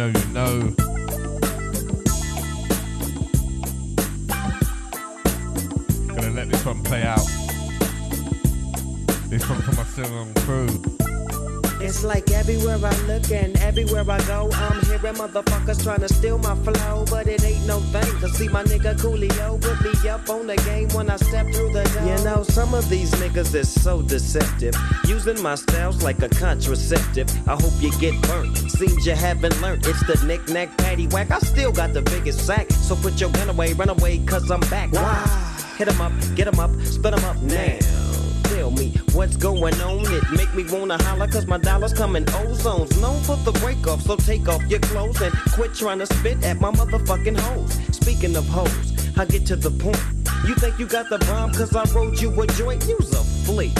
Know, 0.00 0.18
you 0.18 0.26
know. 0.28 0.60
Gonna 6.14 6.30
let 6.30 6.48
this 6.48 6.64
one 6.64 6.82
play 6.82 7.02
out. 7.02 7.26
This 9.28 9.46
one 9.48 9.60
for 9.60 9.72
my 9.72 9.84
sing 9.84 10.34
crew. 10.36 10.99
It's 11.82 12.04
like 12.04 12.30
everywhere 12.30 12.78
I 12.82 12.94
look 13.06 13.30
and 13.30 13.56
everywhere 13.58 14.04
I 14.08 14.18
go, 14.26 14.50
I'm 14.52 14.80
hearing 14.84 15.14
motherfuckers 15.14 15.82
trying 15.82 16.00
to 16.00 16.08
steal 16.08 16.38
my 16.38 16.54
flow, 16.56 17.04
but 17.10 17.26
it 17.26 17.42
ain't 17.42 17.66
no 17.66 17.80
thing. 17.80 18.12
Cause 18.20 18.32
see 18.34 18.48
my 18.48 18.62
nigga 18.64 18.94
Coolio 18.96 19.60
put 19.60 19.80
me 19.80 20.08
up 20.08 20.28
on 20.28 20.46
the 20.46 20.56
game 20.56 20.88
when 20.90 21.10
I 21.10 21.16
step 21.16 21.46
through 21.52 21.72
the 21.72 21.84
door. 21.84 22.04
You 22.04 22.24
know, 22.24 22.42
some 22.42 22.74
of 22.74 22.88
these 22.90 23.10
niggas 23.12 23.54
is 23.54 23.68
so 23.68 24.02
deceptive, 24.02 24.74
using 25.06 25.42
my 25.42 25.54
styles 25.54 26.02
like 26.02 26.22
a 26.22 26.28
contraceptive. 26.28 27.28
I 27.48 27.54
hope 27.54 27.72
you 27.80 27.90
get 27.98 28.20
burnt. 28.22 28.56
Seems 28.58 29.06
you 29.06 29.14
haven't 29.14 29.58
learned. 29.62 29.86
It's 29.86 30.04
the 30.06 30.22
knick-knack 30.26 30.76
patty 30.76 31.06
whack. 31.08 31.30
I 31.30 31.38
still 31.38 31.72
got 31.72 31.94
the 31.94 32.02
biggest 32.02 32.46
sack. 32.46 32.70
So 32.72 32.94
put 32.94 33.20
your 33.20 33.30
gun 33.30 33.48
away, 33.48 33.72
run 33.72 33.88
away, 33.88 34.18
cause 34.26 34.50
I'm 34.50 34.60
back. 34.68 34.92
Why? 34.92 35.24
Hit 35.78 35.88
'em 35.88 36.00
up, 36.00 36.12
get 36.34 36.46
'em 36.46 36.60
up, 36.60 36.70
split 36.84 37.14
'em 37.14 37.24
up 37.24 37.36
now. 37.42 37.99
Me 38.80 38.94
what's 39.12 39.36
going 39.36 39.78
on. 39.82 40.06
It 40.06 40.24
make 40.32 40.54
me 40.54 40.64
wanna 40.72 40.96
holler 41.02 41.28
cause 41.28 41.46
my 41.46 41.58
dollars 41.58 41.92
come 41.92 42.16
in 42.16 42.24
ozones. 42.24 42.98
Known 42.98 43.22
for 43.24 43.36
the 43.36 43.52
break 43.60 43.86
off, 43.86 44.00
so 44.00 44.16
take 44.16 44.48
off 44.48 44.62
your 44.70 44.80
clothes 44.80 45.20
and 45.20 45.34
quit 45.52 45.74
trying 45.74 45.98
to 45.98 46.06
spit 46.06 46.42
at 46.42 46.62
my 46.62 46.70
motherfucking 46.70 47.38
hoes. 47.38 47.74
Speaking 47.94 48.34
of 48.36 48.48
hoes, 48.48 49.18
I 49.18 49.26
get 49.26 49.44
to 49.48 49.56
the 49.56 49.70
point. 49.70 50.02
You 50.48 50.54
think 50.54 50.78
you 50.78 50.86
got 50.86 51.10
the 51.10 51.18
bomb 51.18 51.52
cause 51.52 51.76
I 51.76 51.84
rode 51.94 52.18
you 52.22 52.30
a 52.40 52.46
joint? 52.46 52.86
You's 52.88 53.12
a 53.12 53.22
flea. 53.44 53.70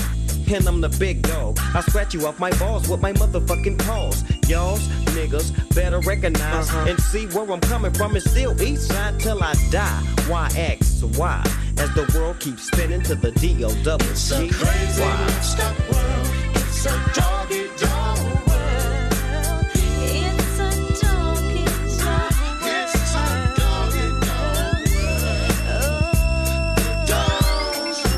And 0.53 0.67
I'm 0.69 0.83
the 0.83 0.91
big 0.91 1.23
dog. 1.23 1.59
I 1.75 1.81
scratch 1.81 2.12
you 2.12 2.27
off 2.27 2.39
my 2.39 2.51
balls 2.59 2.87
with 2.87 3.01
my 3.01 3.15
motherfucking 3.15 3.79
paws. 3.87 4.23
Y'all's 4.51 4.87
niggas 5.17 5.49
better 5.75 6.01
recognize 6.01 6.69
uh-huh. 6.69 6.91
and 6.91 7.01
see 7.01 7.25
where 7.29 7.51
I'm 7.51 7.61
coming 7.61 7.95
from. 7.95 8.17
and 8.17 8.23
still 8.23 8.61
east 8.61 8.89
side 8.89 9.19
till 9.19 9.43
I 9.43 9.55
die. 9.70 10.03
Why 10.29 10.51
X 10.57 11.03
Y? 11.03 11.60
As 11.79 11.93
the 11.95 12.11
world 12.15 12.39
keeps 12.41 12.67
spinning 12.67 13.03
to 13.03 13.15
the 13.15 13.31
D 13.33 13.65
O 13.65 13.71
double 13.83 14.05
G. 14.07 14.11
It's 14.11 14.31
a 14.33 14.49
crazy 14.49 15.03
stop 15.43 15.79
world. 15.91 16.27
It's 16.55 16.87
a 16.87 16.89
doggy 17.15 17.69
dog 17.79 18.19
world. 18.49 19.71
It's 20.05 20.59
a 20.59 20.71
doggy 21.01 21.65
dog 21.99 22.33
world. 22.45 22.65
It's 22.65 23.15
a 23.15 23.27
doggy 23.57 24.09
dog 27.07 27.35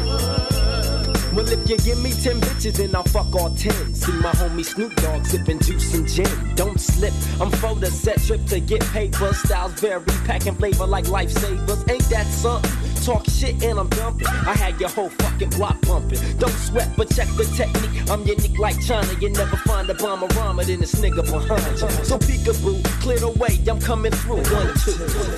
world. 0.06 1.34
Well, 1.34 1.48
if 1.48 1.68
you 1.68 1.76
give 1.78 1.98
me 2.02 2.12
10 2.12 2.40
bitches, 2.40 2.74
then 2.76 2.94
I'll 2.94 3.04
fuck 3.04 3.34
all 3.34 3.50
10. 3.54 3.94
See 3.94 4.12
my 4.12 4.32
homie 4.32 4.64
Snoop 4.64 4.94
Dogg 4.96 5.24
sipping 5.24 5.60
juice 5.60 5.94
and 5.94 6.06
gin. 6.08 6.54
Don't 6.54 6.78
slip, 6.80 7.14
I'm 7.40 7.50
for 7.50 7.74
the 7.74 7.90
set 7.90 8.20
trip 8.22 8.44
to 8.46 8.60
get 8.60 8.82
paper. 8.92 9.32
Styles 9.32 9.72
vary, 9.80 10.02
packing 10.26 10.54
flavor 10.54 10.86
like 10.86 11.06
lifesavers. 11.06 11.88
Ain't 11.90 12.08
that 12.10 12.26
something? 12.26 12.91
Talk 13.04 13.28
shit 13.28 13.60
and 13.64 13.80
I'm 13.80 13.88
dumping. 13.88 14.28
I 14.28 14.54
had 14.54 14.78
your 14.78 14.88
whole 14.88 15.08
fucking 15.08 15.50
block 15.50 15.82
pumping. 15.82 16.20
Don't 16.38 16.52
sweat, 16.52 16.88
but 16.96 17.12
check 17.12 17.26
the 17.36 17.44
technique. 17.56 18.08
I'm 18.08 18.24
unique 18.24 18.56
like 18.60 18.80
China. 18.80 19.12
You 19.20 19.30
never 19.30 19.56
find 19.56 19.90
a 19.90 19.94
bomber 19.94 20.28
rhymer 20.36 20.62
than 20.62 20.78
this 20.78 20.94
nigga 20.94 21.24
behind 21.24 21.80
you. 21.80 22.04
So 22.04 22.16
peekaboo, 22.16 22.84
clear 23.00 23.18
the 23.18 23.30
way. 23.30 23.58
I'm 23.68 23.80
coming 23.80 24.12
through. 24.12 24.36
One, 24.36 24.68
two, 24.84 24.92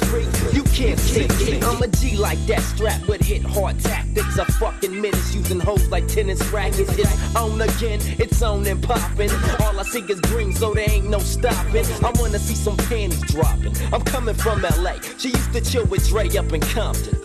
three. 0.09 0.27
You 0.53 0.63
can't 0.65 1.01
kick 1.01 1.31
it. 1.41 1.65
I'm 1.65 1.83
a 1.83 1.89
G 1.89 2.19
like 2.19 2.39
that, 2.47 2.61
strapped 2.61 3.09
with 3.09 3.23
hit 3.23 3.43
hard 3.43 3.81
tactics. 3.81 4.37
A 4.37 4.45
fucking 4.45 5.01
menace 5.01 5.35
using 5.35 5.59
hoes 5.59 5.89
like 5.89 6.07
tennis 6.07 6.45
rackets. 6.53 6.99
It's 6.99 7.37
on 7.37 7.59
again, 7.63 8.01
it's 8.19 8.43
on 8.43 8.67
and 8.67 8.83
popping. 8.83 9.31
All 9.61 9.81
I 9.81 9.85
see 9.85 10.01
is 10.01 10.21
green, 10.21 10.53
so 10.55 10.75
there 10.75 10.91
ain't 10.91 11.09
no 11.09 11.19
stopping. 11.19 11.87
I 12.05 12.13
wanna 12.17 12.39
see 12.39 12.57
some 12.57 12.77
panties 12.77 13.23
dropping. 13.23 13.75
I'm 13.91 14.03
coming 14.03 14.35
from 14.35 14.61
LA. 14.61 15.01
She 15.17 15.29
used 15.31 15.53
to 15.55 15.63
chill 15.63 15.87
with 15.87 16.07
Dre 16.09 16.29
up 16.37 16.53
in 16.53 16.61
Compton. 16.61 17.25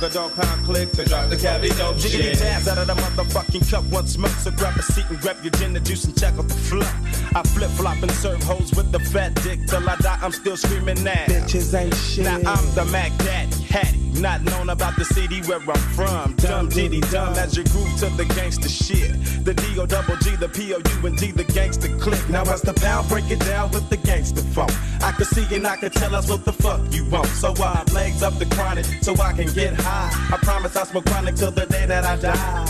The 0.00 0.08
dog 0.08 0.34
pound 0.34 0.64
click 0.64 0.92
to 0.92 1.04
drop 1.04 1.28
the 1.28 1.36
cabbie 1.36 1.68
dope 1.68 1.96
Jiggity 1.96 2.38
tabs 2.38 2.66
out 2.68 2.78
of 2.78 2.86
the 2.86 2.94
motherfucking 2.94 3.70
cup 3.70 3.84
once 3.92 4.16
more. 4.16 4.30
So 4.30 4.50
grab 4.50 4.74
a 4.78 4.82
seat 4.82 5.04
and 5.10 5.20
grab 5.20 5.36
your 5.42 5.50
gin 5.52 5.76
and 5.76 5.84
juice 5.84 6.04
and 6.04 6.18
check 6.18 6.32
out 6.38 6.48
the 6.48 6.54
flop. 6.54 6.94
I 7.36 7.42
flip 7.42 7.70
flop 7.72 8.02
and 8.02 8.10
serve 8.12 8.42
hoes 8.42 8.72
with 8.72 8.92
the 8.92 8.98
fat 8.98 9.34
dick 9.42 9.66
till 9.66 9.86
I 9.86 9.96
die. 9.96 10.18
I'm 10.22 10.32
still 10.32 10.56
screaming 10.56 11.04
now. 11.04 11.26
Bitches 11.26 11.78
ain't 11.78 11.94
shit. 11.94 12.24
Now 12.24 12.36
I'm 12.36 12.74
the 12.74 12.86
Mac 12.86 13.14
Daddy, 13.18 13.62
Hattie. 13.64 13.99
Not 14.18 14.42
known 14.42 14.70
about 14.70 14.96
the 14.96 15.04
city 15.04 15.40
where 15.42 15.60
I'm 15.60 15.76
from. 15.94 16.34
Dumb 16.36 16.68
diddy 16.68 17.00
dumb 17.00 17.34
as 17.34 17.56
your 17.56 17.64
group 17.66 17.88
to 17.98 18.06
the 18.16 18.24
gangster 18.34 18.68
shit. 18.68 19.12
The 19.44 19.54
D 19.54 19.78
O 19.78 19.86
double 19.86 20.16
G, 20.16 20.36
the 20.36 20.48
P 20.48 20.74
O 20.74 20.78
U 20.78 21.06
and 21.06 21.16
D, 21.16 21.30
the 21.30 21.44
gangster 21.44 21.88
click. 21.98 22.28
Now 22.28 22.42
as 22.42 22.62
the 22.62 22.74
pound 22.74 23.08
break 23.08 23.30
it 23.30 23.40
down 23.40 23.70
with 23.70 23.88
the 23.88 23.96
gangster 23.96 24.42
funk. 24.42 24.72
I 25.02 25.12
can 25.12 25.24
see 25.24 25.46
and 25.54 25.66
I 25.66 25.76
can 25.76 25.90
tell 25.90 26.14
us 26.14 26.28
what 26.28 26.44
the 26.44 26.52
fuck 26.52 26.80
you 26.92 27.04
want. 27.08 27.28
So 27.28 27.54
I 27.58 27.82
legs 27.92 28.22
up 28.22 28.38
the 28.38 28.46
chronic 28.46 28.84
so 29.00 29.14
I 29.20 29.32
can 29.32 29.46
get 29.52 29.74
high. 29.74 30.10
I 30.34 30.36
promise 30.38 30.76
I 30.76 30.84
smoke 30.84 31.06
chronic 31.06 31.36
till 31.36 31.50
the 31.52 31.66
day 31.66 31.86
that 31.86 32.04
I 32.04 32.16
die. 32.16 32.66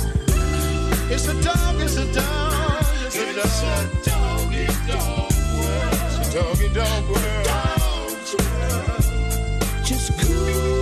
It's 1.10 1.26
a 1.26 1.34
dog, 1.42 1.80
it's 1.80 1.96
a 1.96 2.12
dog, 2.12 2.84
it's 3.06 3.16
a 3.16 3.34
dog. 3.34 3.40
It's 3.42 3.62
a 3.62 4.10
doggy 4.10 4.66
dog 4.86 5.32
world. 5.58 5.92
It's 6.20 6.28
a 6.28 6.34
doggy 6.34 6.68
dog 6.74 7.08
world. 7.08 7.44
Dog's 7.44 8.34
world. 8.36 9.84
Just 9.84 10.18
cool. 10.20 10.79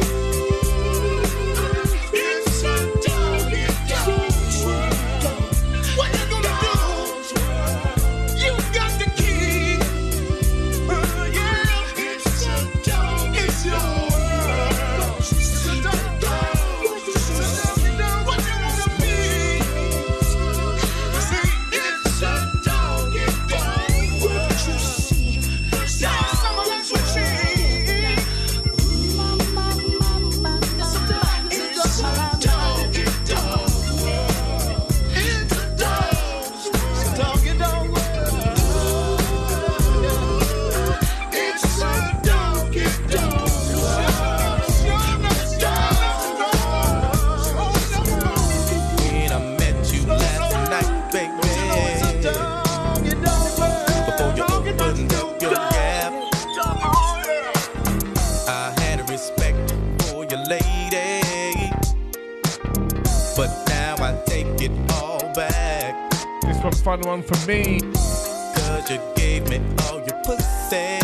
Final 66.88 67.10
one 67.10 67.22
from 67.22 67.46
me. 67.46 67.80
Cause 67.92 68.90
you 68.90 68.98
gave 69.14 69.46
me 69.50 69.60
all 69.82 69.98
your 69.98 70.18
pussy. 70.24 70.98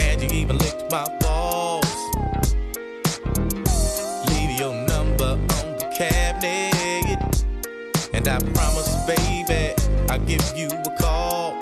And 0.00 0.22
you 0.22 0.30
even 0.30 0.56
licked 0.56 0.90
my 0.90 1.04
balls. 1.20 1.84
Leave 4.30 4.58
your 4.58 4.72
number 4.72 5.32
on 5.58 5.66
the 5.76 5.92
cabinet. 5.94 7.20
And 8.14 8.26
I 8.26 8.38
promise, 8.54 8.96
baby, 9.04 9.74
I'll 10.08 10.18
give 10.20 10.42
you 10.56 10.68
a 10.68 10.96
call. 10.98 11.58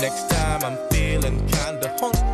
Next 0.00 0.30
time 0.30 0.64
I'm 0.64 0.78
feeling 0.88 1.46
kinda 1.48 1.94
horny. 1.98 2.33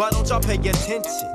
Why 0.00 0.08
don't 0.08 0.26
y'all 0.30 0.40
pay 0.40 0.54
attention? 0.54 1.28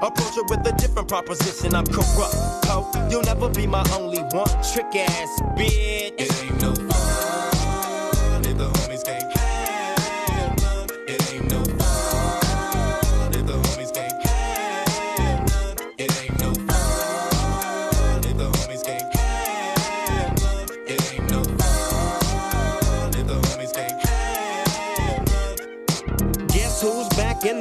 Approach 0.00 0.36
it 0.36 0.48
with 0.48 0.64
a 0.64 0.72
different 0.78 1.08
proposition. 1.08 1.74
I'm 1.74 1.84
corrupt, 1.84 2.36
ho. 2.66 2.88
You'll 3.10 3.24
never 3.24 3.48
be 3.48 3.66
my 3.66 3.84
only 3.98 4.20
one. 4.30 4.46
Trick 4.72 4.94
ass 4.94 5.40
bitch. 5.58 6.14
It 6.20 6.44
ain't 6.44 6.62
no 6.62 6.71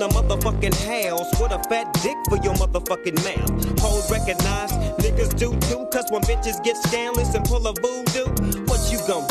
the 0.01 0.07
motherfucking 0.07 0.73
house 0.89 1.29
with 1.39 1.51
a 1.51 1.61
fat 1.69 1.85
dick 2.01 2.17
for 2.27 2.37
your 2.37 2.55
motherfucking 2.55 3.21
mouth? 3.21 3.79
Hoes 3.79 4.09
recognize 4.09 4.71
niggas 4.97 5.37
do 5.37 5.53
too, 5.69 5.85
cause 5.93 6.09
when 6.09 6.23
bitches 6.23 6.57
get 6.63 6.75
scandalous 6.77 7.35
and 7.35 7.45
pull 7.45 7.67
a 7.67 7.73
voodoo, 7.73 8.25
what 8.65 8.81
you 8.91 8.97
gon' 9.07 9.30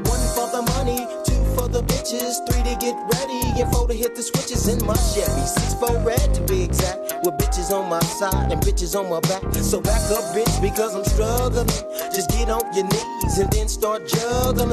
The 1.71 1.81
bitches, 1.83 2.43
three 2.47 2.63
to 2.63 2.75
get 2.79 2.95
ready, 3.15 3.61
and 3.61 3.71
four 3.71 3.87
to 3.87 3.93
hit 3.93 4.15
the 4.15 4.21
switches 4.21 4.67
in 4.67 4.85
my 4.85 4.95
Chevy. 4.95 5.45
Six 5.47 5.73
for 5.75 5.97
red 6.03 6.33
to 6.35 6.41
be 6.41 6.63
exact, 6.63 6.99
with 7.23 7.35
bitches 7.39 7.71
on 7.71 7.89
my 7.89 7.99
side 8.01 8.51
and 8.51 8.61
bitches 8.61 8.95
on 8.99 9.09
my 9.09 9.19
back. 9.21 9.41
So 9.63 9.79
back 9.79 10.01
up, 10.11 10.23
bitch, 10.35 10.61
because 10.61 10.95
I'm 10.95 11.05
struggling. 11.05 11.67
Just 12.13 12.29
get 12.29 12.49
on 12.49 12.61
your 12.73 12.85
knees 12.85 13.37
and 13.37 13.49
then 13.51 13.67
start 13.67 14.07
juggling 14.07 14.69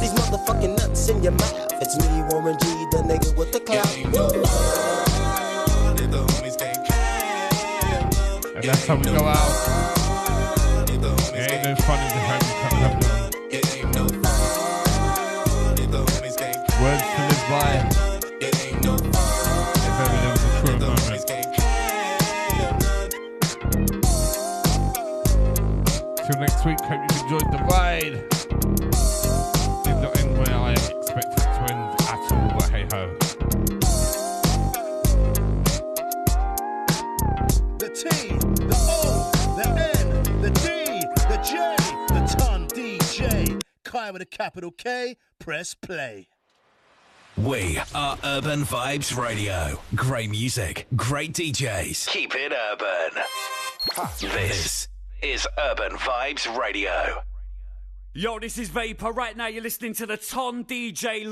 these 0.00 0.12
motherfucking 0.12 0.76
nuts 0.76 1.08
in 1.08 1.22
your 1.22 1.32
mouth. 1.32 1.72
It's 1.80 1.96
me, 1.96 2.22
Warren 2.30 2.56
G, 2.58 2.66
the 2.92 3.02
nigga 3.02 3.36
with 3.36 3.52
the 3.52 3.60
clout. 3.60 3.88
And 8.54 8.64
that's 8.64 8.86
how 8.86 8.96
we 8.96 9.04
go 9.04 9.24
out. 9.24 9.81
DJ. 44.02 44.12
With 44.12 44.22
a 44.22 44.26
capital 44.26 44.70
K, 44.70 45.16
press 45.38 45.74
play. 45.74 46.28
We 47.36 47.78
are 47.94 48.18
Urban 48.24 48.62
Vibes 48.62 49.16
Radio. 49.16 49.80
Great 49.94 50.30
music, 50.30 50.86
great 50.96 51.32
DJs. 51.32 52.08
Keep 52.08 52.34
it 52.34 52.52
urban. 52.52 53.22
This 54.20 54.88
is 55.22 55.46
Urban 55.58 55.92
Vibes 55.92 56.58
Radio. 56.58 57.22
Yo, 58.14 58.38
this 58.38 58.58
is 58.58 58.68
Vapor. 58.68 59.12
Right 59.12 59.36
now, 59.36 59.46
you're 59.46 59.62
listening 59.62 59.94
to 59.94 60.06
the 60.06 60.18
Ton 60.18 60.64
DJ 60.64 61.24